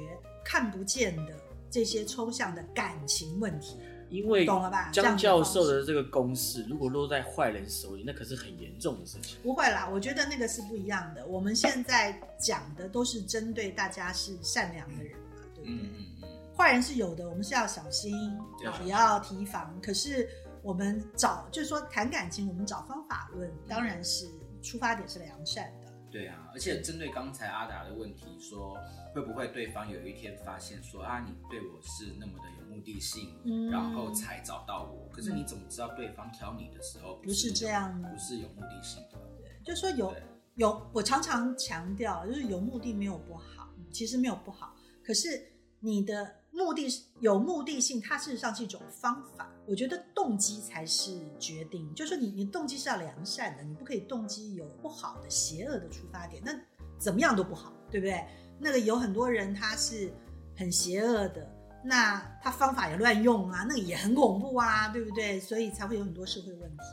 [0.43, 3.77] 看不见的这些抽象的感情问题。
[4.09, 9.37] 因为懂了吧江教授的这个公式，如果落在坏人手里，那可是很严重的事情。
[9.41, 11.25] 不会啦，我觉得那个是不一样的。
[11.25, 15.73] 我们现在讲的都是针对大家是善良的人嘛，对不对？
[15.73, 18.37] 嗯嗯嗯，坏人是有的，我们是要小心，
[18.83, 19.79] 也要提防。
[19.81, 20.29] 可是
[20.61, 24.27] 我们找，就是说谈感情，我们找方法论，当然是
[24.61, 25.91] 出发点是良善的。
[26.11, 28.77] 对啊，而且针对刚才阿达的问题，说
[29.13, 39.17] 会不会对方有一天发现说啊，你对我是那么的有目的性，嗯然后才找到我，可是你怎么知道对方挑你的时候不是这样的不是有目的性的？
[39.41, 40.13] 对就说有
[40.55, 44.75] 有，我常常强调，就是有目的没有不好，其实没有不好。
[45.03, 46.87] 可是你的目的
[47.19, 49.51] 有目的性，它事实上是一种方法。
[49.67, 56.51] 我觉得动机才是决定，就是说你你动机是要良善的，你不可以动机有不好的、邪恶的出发点，那
[56.99, 58.25] 怎么样都不好，对不对？
[58.59, 60.13] 那个有很多人他是
[60.55, 61.51] 很邪恶的，
[61.85, 65.39] 那他方法也乱用啊，那个也很恐怖啊，对不对？
[65.39, 66.83] 所以才会有很多社会问题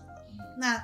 [0.58, 0.78] 那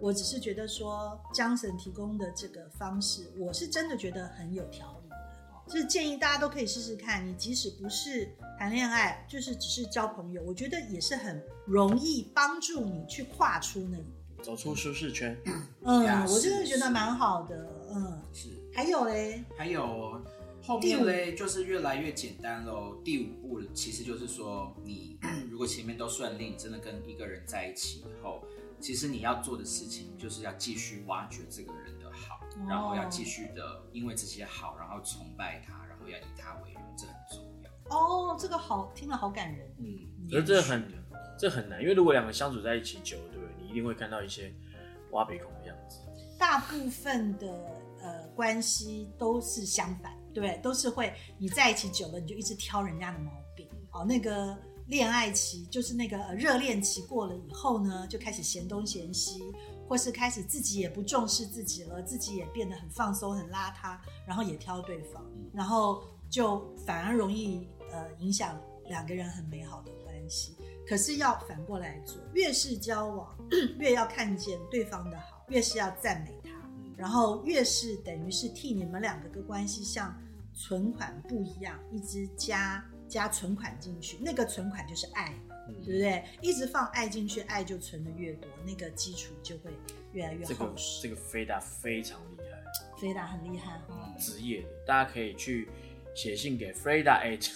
[0.00, 5.16] 我只是觉得说，江神提供的这个方式，我是真的觉得很有条理的，
[5.72, 7.24] 就是建议大家都可以试试看。
[7.24, 14.42] 你即使不是谈恋爱，就是只是交朋友，我觉得也是很容易帮助你去跨出那一步。
[14.42, 15.38] 走出舒适圈，
[15.84, 17.64] 嗯呀，我真的是觉得蛮好的。
[17.94, 18.48] 嗯，是。
[18.74, 20.20] 还有嘞，还有
[20.62, 22.94] 后面嘞，就是越来越简单喽。
[23.04, 25.18] 第五步其实就是说，你
[25.50, 28.42] 如果前面都顺利，你真的跟一个人在一起以后，
[28.80, 37.96] 其实你要做的事情就是要继续挖掘这个人的好，哦然后要继续的因为这些好，然后崇拜他，然后要以他为荣，这很重要。
[37.96, 39.68] 哦，这个好听了，好感人。
[39.78, 40.88] 嗯，可是这很
[41.38, 43.54] 这很难，因为如果两个相处在一起久了，对不对？
[43.60, 44.54] 你一定会看到一些
[45.10, 45.98] 挖鼻孔的样子。
[46.38, 47.46] 大部分的
[48.00, 50.58] 呃关系都是相反，对不对？
[50.62, 53.68] 都是会你在一起久了，你就一直挑人家的毛病。
[53.92, 59.42] 哦，那个恋爱期就是那个呃热恋期过了以后呢，就开始嫌东嫌西，
[59.88, 70.56] 或是开始自己也不重视自己了，自己也变得很放松、很邋遢，然后也挑对方，然后就反而容易呃影响两个人很美好的关系。
[70.88, 73.36] 可是要反过来做，越是交往，
[73.78, 76.50] 越要看见对方的好，越是要赞美他，
[76.96, 80.12] 然后越是等于是替你们两个的关系像
[80.52, 86.24] 存款不一样，一直加加存款进去，那个存款就是爱嘛，嗯对不对？
[86.40, 89.70] 一直放爱进去，爱就存的越多，那个基础就会
[90.12, 91.02] 越来越这个厚实。
[91.02, 95.68] 这个飞达非常厉害，飞达很厉害哦，嗯职业的，大家可以去
[96.14, 97.50] 写信给 Freda at，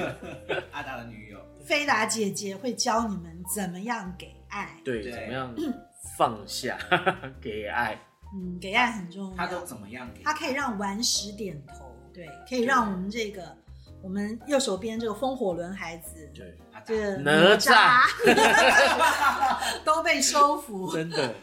[0.72, 5.54] 阿达的女友，飞达姐姐会教你们怎么样给爱，对，对怎么样
[6.16, 6.78] 放下
[7.40, 7.98] 给爱，
[8.34, 9.36] 嗯，给爱很重要。
[9.36, 10.22] 他都怎么样给？
[10.22, 13.54] 他可以让顽石点头，对，可以让我们这个
[14.02, 20.90] 我们右手边这个风火轮孩子，对，这个哪吒吒 都被收服。
[20.96, 21.34] 真的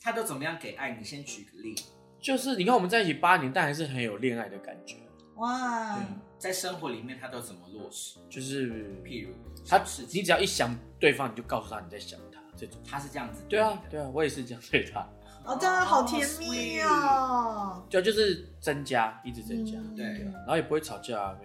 [0.00, 0.92] 他都怎么样给爱？
[0.92, 1.74] 你先举个例。
[2.20, 4.98] 就是你看我们在一起八年，但还是很有恋爱的感觉，
[5.34, 5.98] 哇，
[6.38, 8.18] 在生活里面，他都怎么落实？
[8.30, 8.70] 就是
[9.02, 9.34] 譬如
[9.66, 12.80] 他只你只要一想对方，你就告诉他你在想他这种。
[12.88, 15.04] 他是这样子对啊对啊，我也是这样对他。
[15.44, 17.84] 哦，真的好甜蜜哦。
[17.90, 21.38] 对啊，就是增加，一直增加，嗯对然后也不会吵架啊。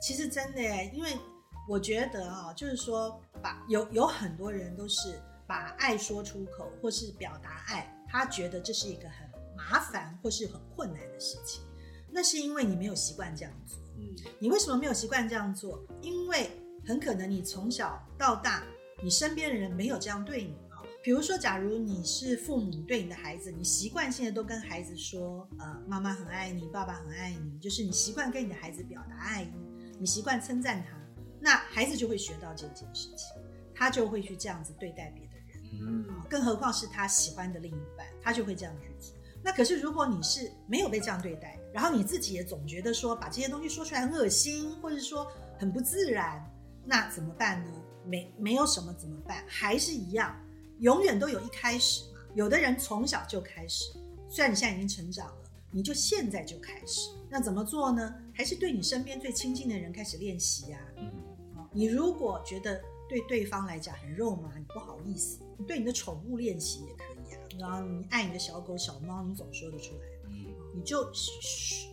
[0.00, 1.10] 其实真的耶，因为
[1.68, 11.62] 我觉得啊，就是说把有有很多人都是把爱说出口，或是表达爱，他觉得这是一个很麻烦或是很困难的事情。
[12.10, 13.78] 那是因为你没有习惯这样做。
[13.98, 15.78] 嗯你为什么没有习惯这样做？
[16.00, 16.50] 因为
[16.86, 18.62] 很可能你从小到大，
[19.02, 20.61] 你身边的人没有这样对你啊。
[21.02, 29.52] 比如说，假如你是父母对你的孩子，你习惯性的都跟孩子说，呃，妈妈很爱你，爸爸很爱你，就是你习惯跟你的孩子表达爱意，
[29.98, 30.96] 你习惯称赞他，
[31.40, 33.28] 那孩子就会学到这件事情，
[33.74, 35.80] 他就会去这样子对待别的人。
[35.80, 39.12] 嗯更何况是他喜欢的另一半，他就会这样去做。
[39.42, 45.26] 那可是如果你是没有被这样对待，然后你自己也总觉得说把这些东西说出来很恶心，或者说
[45.58, 46.48] 很不自然，
[46.84, 47.72] 那怎么办呢？
[48.06, 49.44] 没没有什么怎么办？
[49.48, 50.38] 还是一样，
[50.82, 52.20] 永远都有一开始嘛。
[52.34, 53.84] 有的人从小就开始，
[54.28, 57.10] 虽然你现在已经成长了，你就现在就开始。
[57.30, 58.12] 那怎么做呢？
[58.34, 60.78] 还是对你身边最亲近的人开始练习呀、
[61.70, 67.38] 你如果觉得对对方来讲很肉麻，你不好意思，你对你的宠物练习也可以啊。
[67.60, 71.08] 然后你爱你的小狗、小猫，你总说得出来，嗯，你就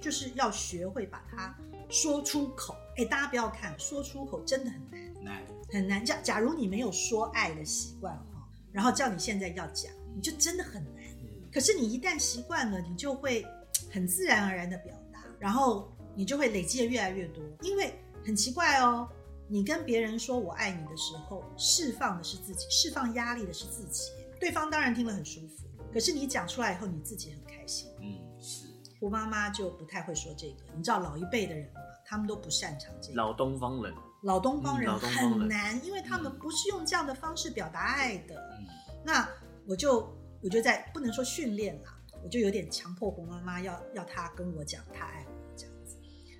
[0.01, 1.55] 就是要学会把它
[1.89, 2.75] 说出口。
[2.97, 6.03] 哎，大家不要看，说出口真的很难，难，很难。
[6.03, 8.28] 假假如你没有说爱的习惯哈，
[8.71, 11.03] 然后叫你现在要讲，你就真的很难。
[11.21, 13.43] 嗯可是你一旦习惯了，你就会
[13.91, 17.43] 很自然而然的表达，然后你就会累积的越来越多。
[17.63, 17.91] 因为
[18.23, 19.09] 很奇怪哦，
[19.47, 24.11] 你跟别人说我爱你的时候，释放的是自己，释放压力的是自己。
[24.39, 27.89] 对方当然听了很舒服，可是你讲出来以后，你自己很开心。
[27.99, 28.67] 嗯，是，
[29.01, 33.15] 我妈妈就不太会说这个，你知道老一辈的人嘛，他们都不擅长这个。
[33.15, 33.91] 老东方人，
[34.23, 38.35] 老东方人很难，因为他们不是用这样的方式表达爱的。
[38.59, 38.67] 嗯
[39.05, 39.27] 那
[39.65, 40.13] 我就
[40.43, 45.95] 我就在不能说训练啦，我就有点强迫胡妈妈要要她跟我讲她爱我这样子，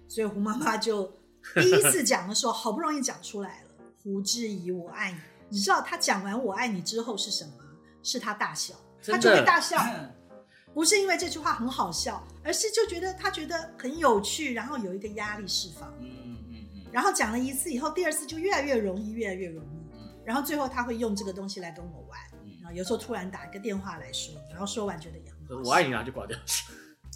[0.10, 1.10] 所以胡妈妈就
[1.56, 3.70] 第一次讲的时候， 好不容易讲出来了，
[4.04, 5.20] 胡志怡我爱你。
[5.52, 7.54] 你知道她讲完我爱你之后是什么？
[8.04, 8.76] 是她大笑，
[9.06, 9.82] 她就会大笑，
[10.74, 15.94] 不是因为这句话很好笑，而是就觉得她觉得很有趣，然后有一个压力释放。
[16.02, 16.29] 嗯，
[16.92, 19.68] 然后讲了一次以后，第二次就越来越容易，越来越容易。
[19.68, 19.80] 嗯
[20.26, 26.38] 然后最后他会用这个东西来跟我玩，嗯然后有时候突然打一个电话来说，然后说完觉得也很好我爱你，然后就挂掉。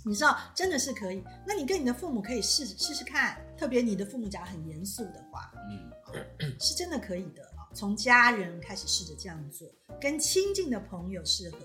[0.03, 1.24] 你知道真的是可以。
[1.45, 7.69] 那你跟你的父母可以试试试看，特别你的父母假如很严肃的话，嗯是真的可以的啊。
[7.74, 9.67] 从家人开始试着这样做，
[10.01, 11.57] 跟亲近的朋友适合，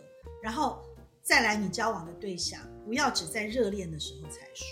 [0.42, 0.82] 然后
[1.22, 4.66] 再来你交往的对象，不要只在热恋的时候才说，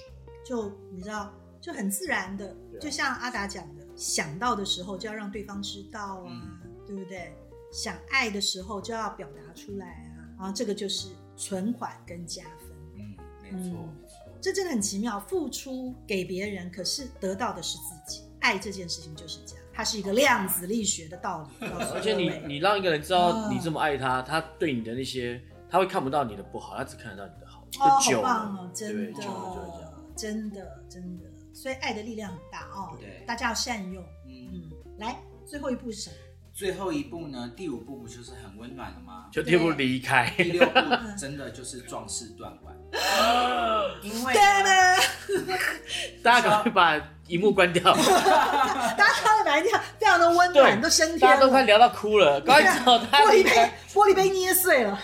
[0.44, 1.32] 就你知道
[1.66, 7.34] 就很自然的，啊就像阿达讲的，想到的时候就要让对方知道啊，嗯对不对？
[7.72, 12.70] 想爱的时候就要表达出来啊，然后这个就是存款跟加分。
[12.94, 18.22] 嗯，没错嗯没错，这真的很奇妙，付出给别人，可是得到的是自己。
[18.38, 21.66] 爱这件事情就是这样，它是一个量子力学的道理。
[21.92, 29.20] 而且你你让一个人知道嗯你这么爱他，他对你的那些，他会看不到你的不好，他只看得到你的好，哦，好棒哦，真的
[30.14, 31.24] 真的真的，
[31.56, 34.02] 所以爱的力量很大哦，对大家要善用。
[34.26, 34.46] 嗯。
[34.52, 36.16] 嗯，来，最后一步是什么？
[36.52, 39.26] 最后一步呢，第五步不就是很温暖了吗？
[39.32, 40.80] 就第一步离开，第六步
[41.18, 42.76] 真的就是壮士断腕，
[44.02, 45.02] 因为对吗？
[46.22, 51.62] 大家赶快把荧幕关掉，大家看到哪一条非常的温暖，都升天大家都快。
[51.64, 53.70] 聊到哭了，赶快找他玻璃杯。
[53.92, 54.98] 玻璃杯捏碎了。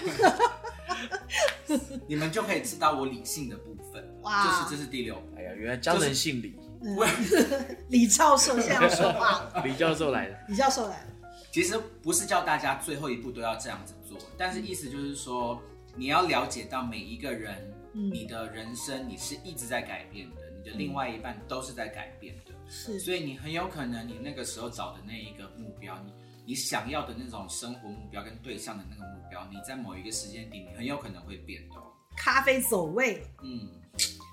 [2.07, 3.82] 你们就可以知道我理性的部分，
[4.23, 4.45] 哇。
[4.45, 5.23] 这是这是第六。
[5.37, 6.97] 哎呀，原来江人姓李，嗯
[7.89, 10.39] 李教授现在要说话了， 李教授来了。
[10.49, 11.07] 李教授来了。
[11.53, 15.61] 其实不是叫大家最后一步都要这样子做，但是意思就是说，
[15.95, 18.11] 你要了解到每一个人，嗯。
[18.11, 26.13] 你的人生你是一直在改变的，你的另外一半都是在改变的，是，所以你很有可能你那个时候找的那一个目标，你
[26.47, 31.83] 你想要的那种生活目标跟对象的那个目标，你在某一个时间点，你很有可能会变的、哦。
[32.17, 33.69] 咖啡走位，嗯，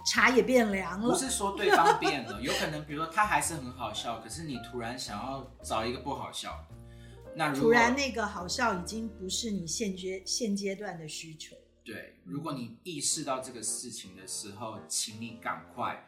[0.06, 1.10] 茶也变凉了。
[1.12, 6.76] 不是说对方变了， 有可能比如说他还是很好笑，可是你突然想要找一个不好笑的，
[7.36, 11.56] 那突然那个好笑已经不是你现阶现阶段的需求。
[11.84, 16.04] 对，如果你意识到这个事情的时候，请你赶快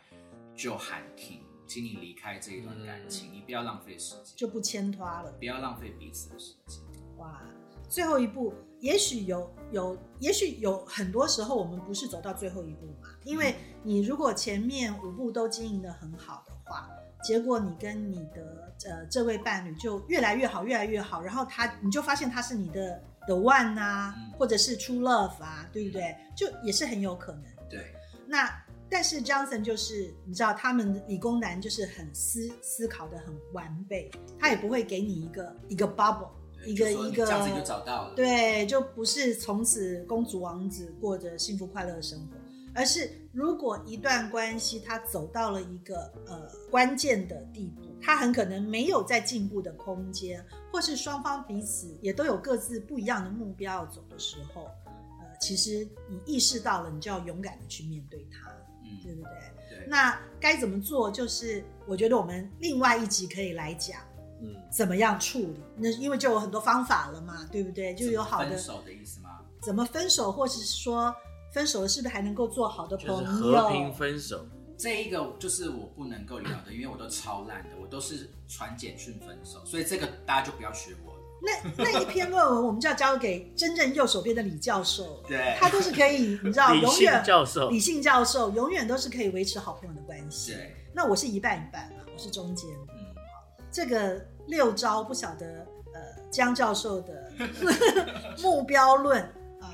[0.56, 5.32] 就喊停，请你离开这一段感情，你不要浪费时间，就不牵拖了。
[5.40, 6.80] 不要浪费彼此的时间。
[7.18, 7.42] 哇，
[7.90, 16.90] 最后一步，也许有有，也许有很多时候我们不是走到最后一步嘛，因为你如果前面五步都经营的很好的话，
[17.24, 26.16] 结果你跟你的呃这位伴侣就越来越好，越来越好，然后他你就发现他是你的的 one 啊，嗯或者是 true love 啊，对不对？
[26.36, 27.44] 就也是很有可能。
[27.70, 27.94] 对，
[28.26, 28.52] 那
[28.90, 36.30] 但是 Johnson 就是你知道，他们理工男就是很思思考的很完备，他也不会给你一个一个 bubble，
[36.66, 38.16] 一个一个这样子就找到了。
[38.16, 42.41] 对，就不是从此公主王子过着幸福快乐的生活。
[42.74, 54.64] 而是如果一段关系它走到了一个呃关键的地步，它很可能没有在进步的空间，或是双方彼此也都有各自不一样的目标要走的时候，
[55.20, 58.50] 呃，其实你意识到了，你就要勇敢的去面对它，
[59.04, 59.78] 对嗯，不对？
[59.78, 61.12] 对，那该怎么做？
[61.12, 64.00] 就是我觉得我们另外一集可以来讲
[64.42, 65.62] 嗯，怎么样处理。
[65.76, 67.94] 那因为就有很多方法了嘛，对不对？
[67.96, 69.40] 就有好的分手的意思吗？
[69.62, 71.14] 怎么分手，或者是说
[71.54, 73.62] 分手了是不是还能够做好的就是朋友？
[73.62, 74.46] 和平分手。
[74.78, 81.20] 这一个就是我不能够聊的，因为我都超烂的，我都是传简讯分手，所以这个大家就不要学我了。
[81.44, 90.54] 那那一篇论文，我们就要交给真正右手边的李教授，对他都是可以，你知道，理性永远教 授理性教授永远都是可以维持好朋友的关系。
[90.54, 92.68] 对，那我是一半一半啊，我是中间。
[92.90, 93.06] 嗯，
[93.72, 97.32] 这个六招不晓得呃江教授的
[98.42, 99.32] 目标论啊，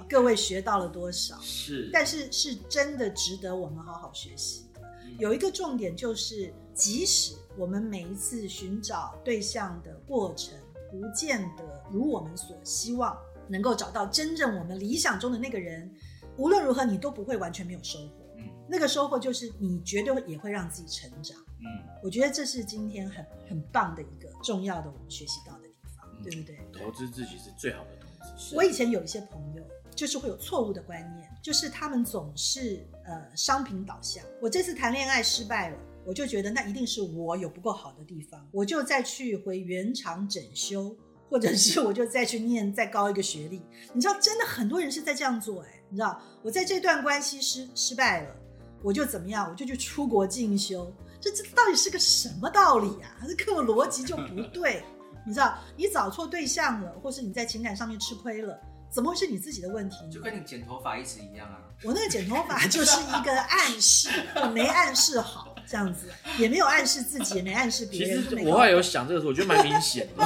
[0.10, 1.38] 各位学到了多少？
[1.42, 4.82] 是，但是是真的值得我们好好学习的。
[4.82, 10.58] 嗯有一个重点就是，即使我们每一次寻找对象的过程，
[10.92, 15.92] 不见得如我们所希望能够找到真正我们理想中的那个人，
[16.38, 18.14] 无论如何你都不会完全没有收获。
[18.38, 21.38] 嗯那个收获就是你绝对也会让自己成长。
[21.60, 21.66] 嗯，
[22.04, 26.60] 我觉得这是今天很很棒的一个重要的我们学习到的地方，嗯对不对？
[26.74, 28.56] 投资自己是最好的投资。
[28.56, 29.64] 我以前有一些朋友，
[29.98, 34.24] 就是会有错误的观念，就是他们总是呃商品导向。
[34.40, 40.96] 我这次谈恋爱失败了，我就觉得那一定是我有不够好的地方，我就再去回原厂整修，
[41.28, 43.64] 或者是我就再去念再高一个学历。
[43.92, 48.36] 你知道，真的很多人是在这样做、哎，你知道，我在这段关系失失败了，
[48.84, 50.94] 我就怎么样，我就去出国进修。
[51.20, 53.18] 这这到底是个什么道理啊？
[53.28, 54.84] 这根本逻辑就不对。
[55.26, 58.58] 你知道，你找错对象了，或是你在情感上面吃亏了，
[58.90, 60.12] 怎么会是你自己的问题呢？
[60.12, 61.60] 就跟你剪头发一直一样啊。
[61.84, 66.08] 我那个剪头发 就是一个暗示，我没暗示好，这样子
[66.40, 68.24] 也没有暗示自己，也没暗示别其人。
[68.24, 70.24] 实我后来有想这个时候，我觉得蛮明显的。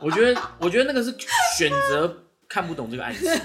[0.00, 1.14] 我觉得，我觉得那个是
[1.58, 2.16] 选择
[2.48, 3.26] 看不懂这个暗示。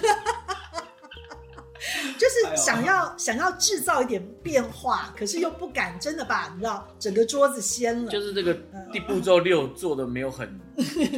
[2.18, 8.12] 就是想要想要制造一点变化，可是又不敢真的把你知道整个桌子掀了。
[8.12, 8.58] 就是这个
[8.94, 10.58] 第步骤六做的没有很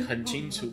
[0.07, 0.65] 很清楚，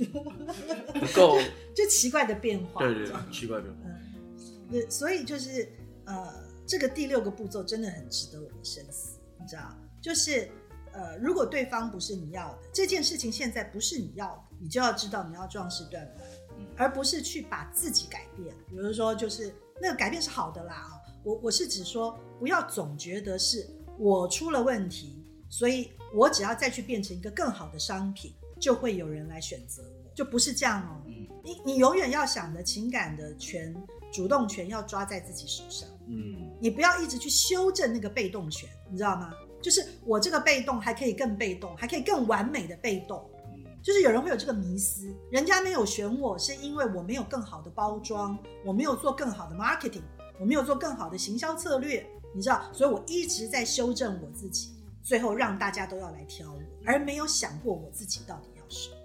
[0.95, 1.39] 不够，
[1.75, 2.81] 就奇怪的变化。
[2.81, 3.65] 对对对，奇怪的。
[3.85, 5.69] 嗯，对，所以就是
[6.05, 6.33] 呃，
[6.67, 10.51] 这个第六个步骤真的很值得我们深思，你知道，就是
[10.93, 16.27] 呃，如果对方不是你要的，这件事情现在不是你要的，你就要知道你要壮士断腕，
[16.59, 18.55] 嗯而不是去把自己改变。
[18.69, 20.91] 比如说，就是那个改变是好的啦啊，
[21.25, 23.67] 我我是指说，不要总觉得是
[23.99, 31.03] 我出了问题，所以我只要再去变成一个更好的商品，就会有人来选择我，就不是这样哦。
[31.45, 33.75] 嗯你你永远要想的情感的权、
[34.13, 39.33] 主动权要抓在自己手上，嗯，你不要一直去修正那个被动权，你知道吗？
[39.61, 43.29] 就是我这个被动还可以更被动，还可以更完美的被动。
[43.55, 50.05] 嗯就是有人会有这个迷思，人家没有选我是因为我没有更好的包装，我没有做更好的 marketing，
[50.39, 54.73] 我没有做更好的行销策略，你知道，所以我一直在修正我自己，
[55.03, 58.97] 最后让大家都要来挑我，而没有想过我自己到底要什么。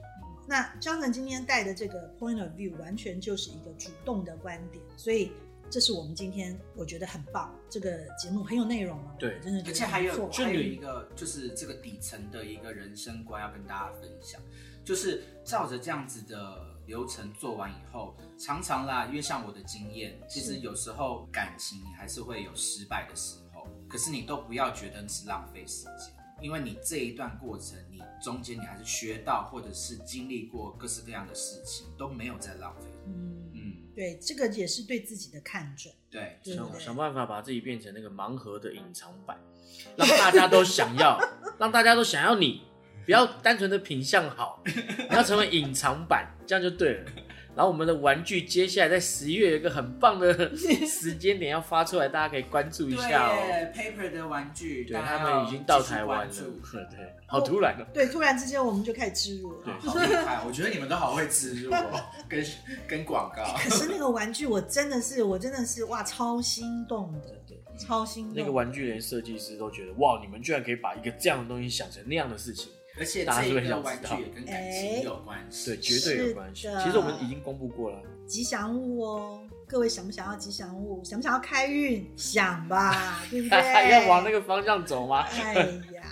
[0.47, 5.31] 那 Jonathan 今天带的这个 point of view 完全就是一个主动的观点，所以
[5.69, 14.41] 这是我们今天我觉得很棒，这个节目很有内容哦，对真的而且还有还有一个就是这个底层的一个人生观要跟大家分享，
[14.85, 27.86] 就是照着这样子的流程做完以后，常常啦，因为像我的经验，其实有时候感情你还是会有失败的时候，可是你都不要觉得是浪费时间，因为你这一段过程，你
[28.22, 32.88] 中间你还是学到或者是经历过各式各样的事情，都没有在浪费。
[33.05, 35.91] 嗯，嗯，对，这个也是对自己的看重。
[36.09, 39.39] 对，对想想办法把自己变成那个盲盒的隐藏版，
[39.95, 41.20] 让大家都想要，
[41.59, 42.63] 让大家都想要你，
[43.05, 47.11] 不要单纯的品相好， 你要成为隐藏版，这样就对了。
[47.58, 50.55] 然后我们的玩具接下来在十一月有一个很棒的
[50.86, 53.34] 时间点要发出来，大家可以关注一下哦。
[53.47, 56.34] 耶，Paper 的玩具，对他们已经到台湾了
[56.72, 57.86] 对，好突然哦。
[57.91, 59.58] 对，突然之间我们就开始植入了。
[59.66, 60.39] 对 好厉害！
[60.45, 61.99] 我觉得你们都好会植入哦，
[62.30, 62.45] 跟
[62.88, 63.43] 跟广告。
[63.58, 68.34] 可是那个玩具，我真的是，我真的是哇，超心动的，对，超心动。
[68.36, 75.71] 那个玩具连设计师都觉得，哇，你们居然可以把一个这样的东西想成那样的事情，而且这个是很想知道玩具也跟感情有关系。
[75.71, 81.03] 对，绝对有关系其实我们已经公布过了，吉祥物哦，各位想不想要吉祥物？
[81.03, 82.09] 想不想要开运？
[82.17, 83.91] 想吧， 对不对？
[83.91, 85.21] 要往那个方向走吗？
[85.21, 85.53] 哎
[85.93, 86.03] 呀，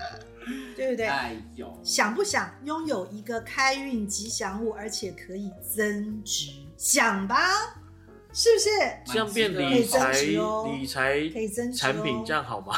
[0.76, 1.08] 对不对？
[1.08, 6.52] 哎呦，想不想拥有一个开运吉祥物，而且可以增值？
[6.78, 7.38] 想吧，
[8.34, 8.70] 是不是？
[9.14, 12.76] 这样变得理财可以增值哦理财可以增值哦产品，这样好吗？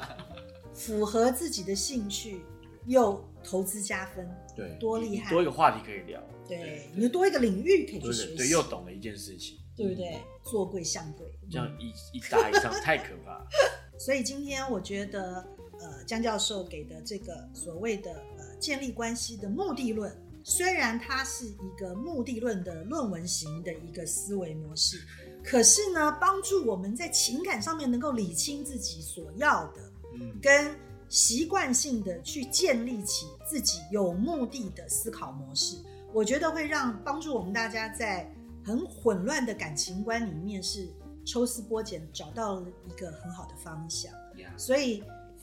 [0.74, 2.42] 符合自己的兴趣，
[2.86, 5.30] 又投资加分，对，多厉害。
[5.30, 10.18] 多一个话题可以聊，对，你就多一个领域可以去对学习，又懂了一件事情，对不对？
[10.42, 13.46] 做贵像贵，这样一一搭一上太可怕了。
[13.98, 15.46] 所以今天我觉得，
[15.78, 20.10] 呃，江教授给的这个所谓的呃建立关系的目的论，
[20.42, 25.00] 虽然它是一个目的论的论文型的一个思维模式，
[25.44, 30.74] 可是呢，帮助我们在情感上面能够理清自己所要的，嗯，跟
[31.10, 35.76] 习惯性的去建立起自己有目的的思考模式，
[36.14, 38.32] 我觉得会让帮助我们大家在
[38.64, 40.88] 很混乱的感情观里面是
[41.24, 44.12] 抽丝剥茧，找到了一个很好的方向。
[44.56, 45.02] 所以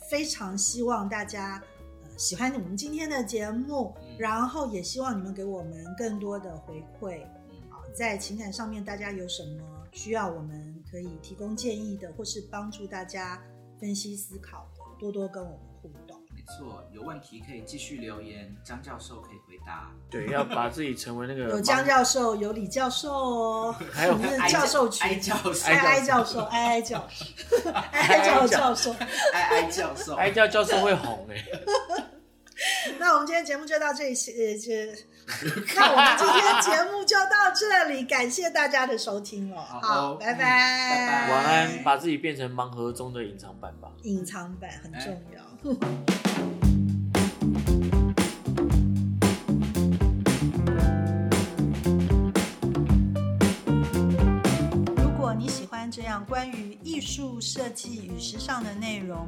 [0.10, 1.62] 非常希望大家
[2.04, 7.22] 呃喜欢我们今天的节目，嗯然后也希望你们给我们更多的回馈。
[7.94, 13.42] 在情感上面，大家有什么需要我们可以提供建议的，或是帮助大家
[13.80, 14.67] 分析思考的，
[15.00, 16.18] 多多跟我们互动。
[16.36, 19.92] 没错，有问题可以继续留言，张教授可以回答。
[20.10, 24.18] 对，要把自己成为那个 有张教授，有李教授哦，还有
[24.48, 27.32] 教授哀群，教授，哀哀教授，哀哀教授，
[27.72, 28.92] 哀哀 教教授。
[29.34, 31.44] 哀哀教授，哀教教授会红哎，
[32.98, 34.96] 那我们今天节目就到这里，呃，这，
[35.76, 43.90] 那我们今天节目就到这里，感谢大家的收听哦，好好，哦拜拜拜晚安，把自己变成盲盒中的隐藏版吧。
[44.04, 45.44] 隐藏版很重要。
[54.96, 59.28] 如果你喜欢这样关于艺术设计与时尚的内容，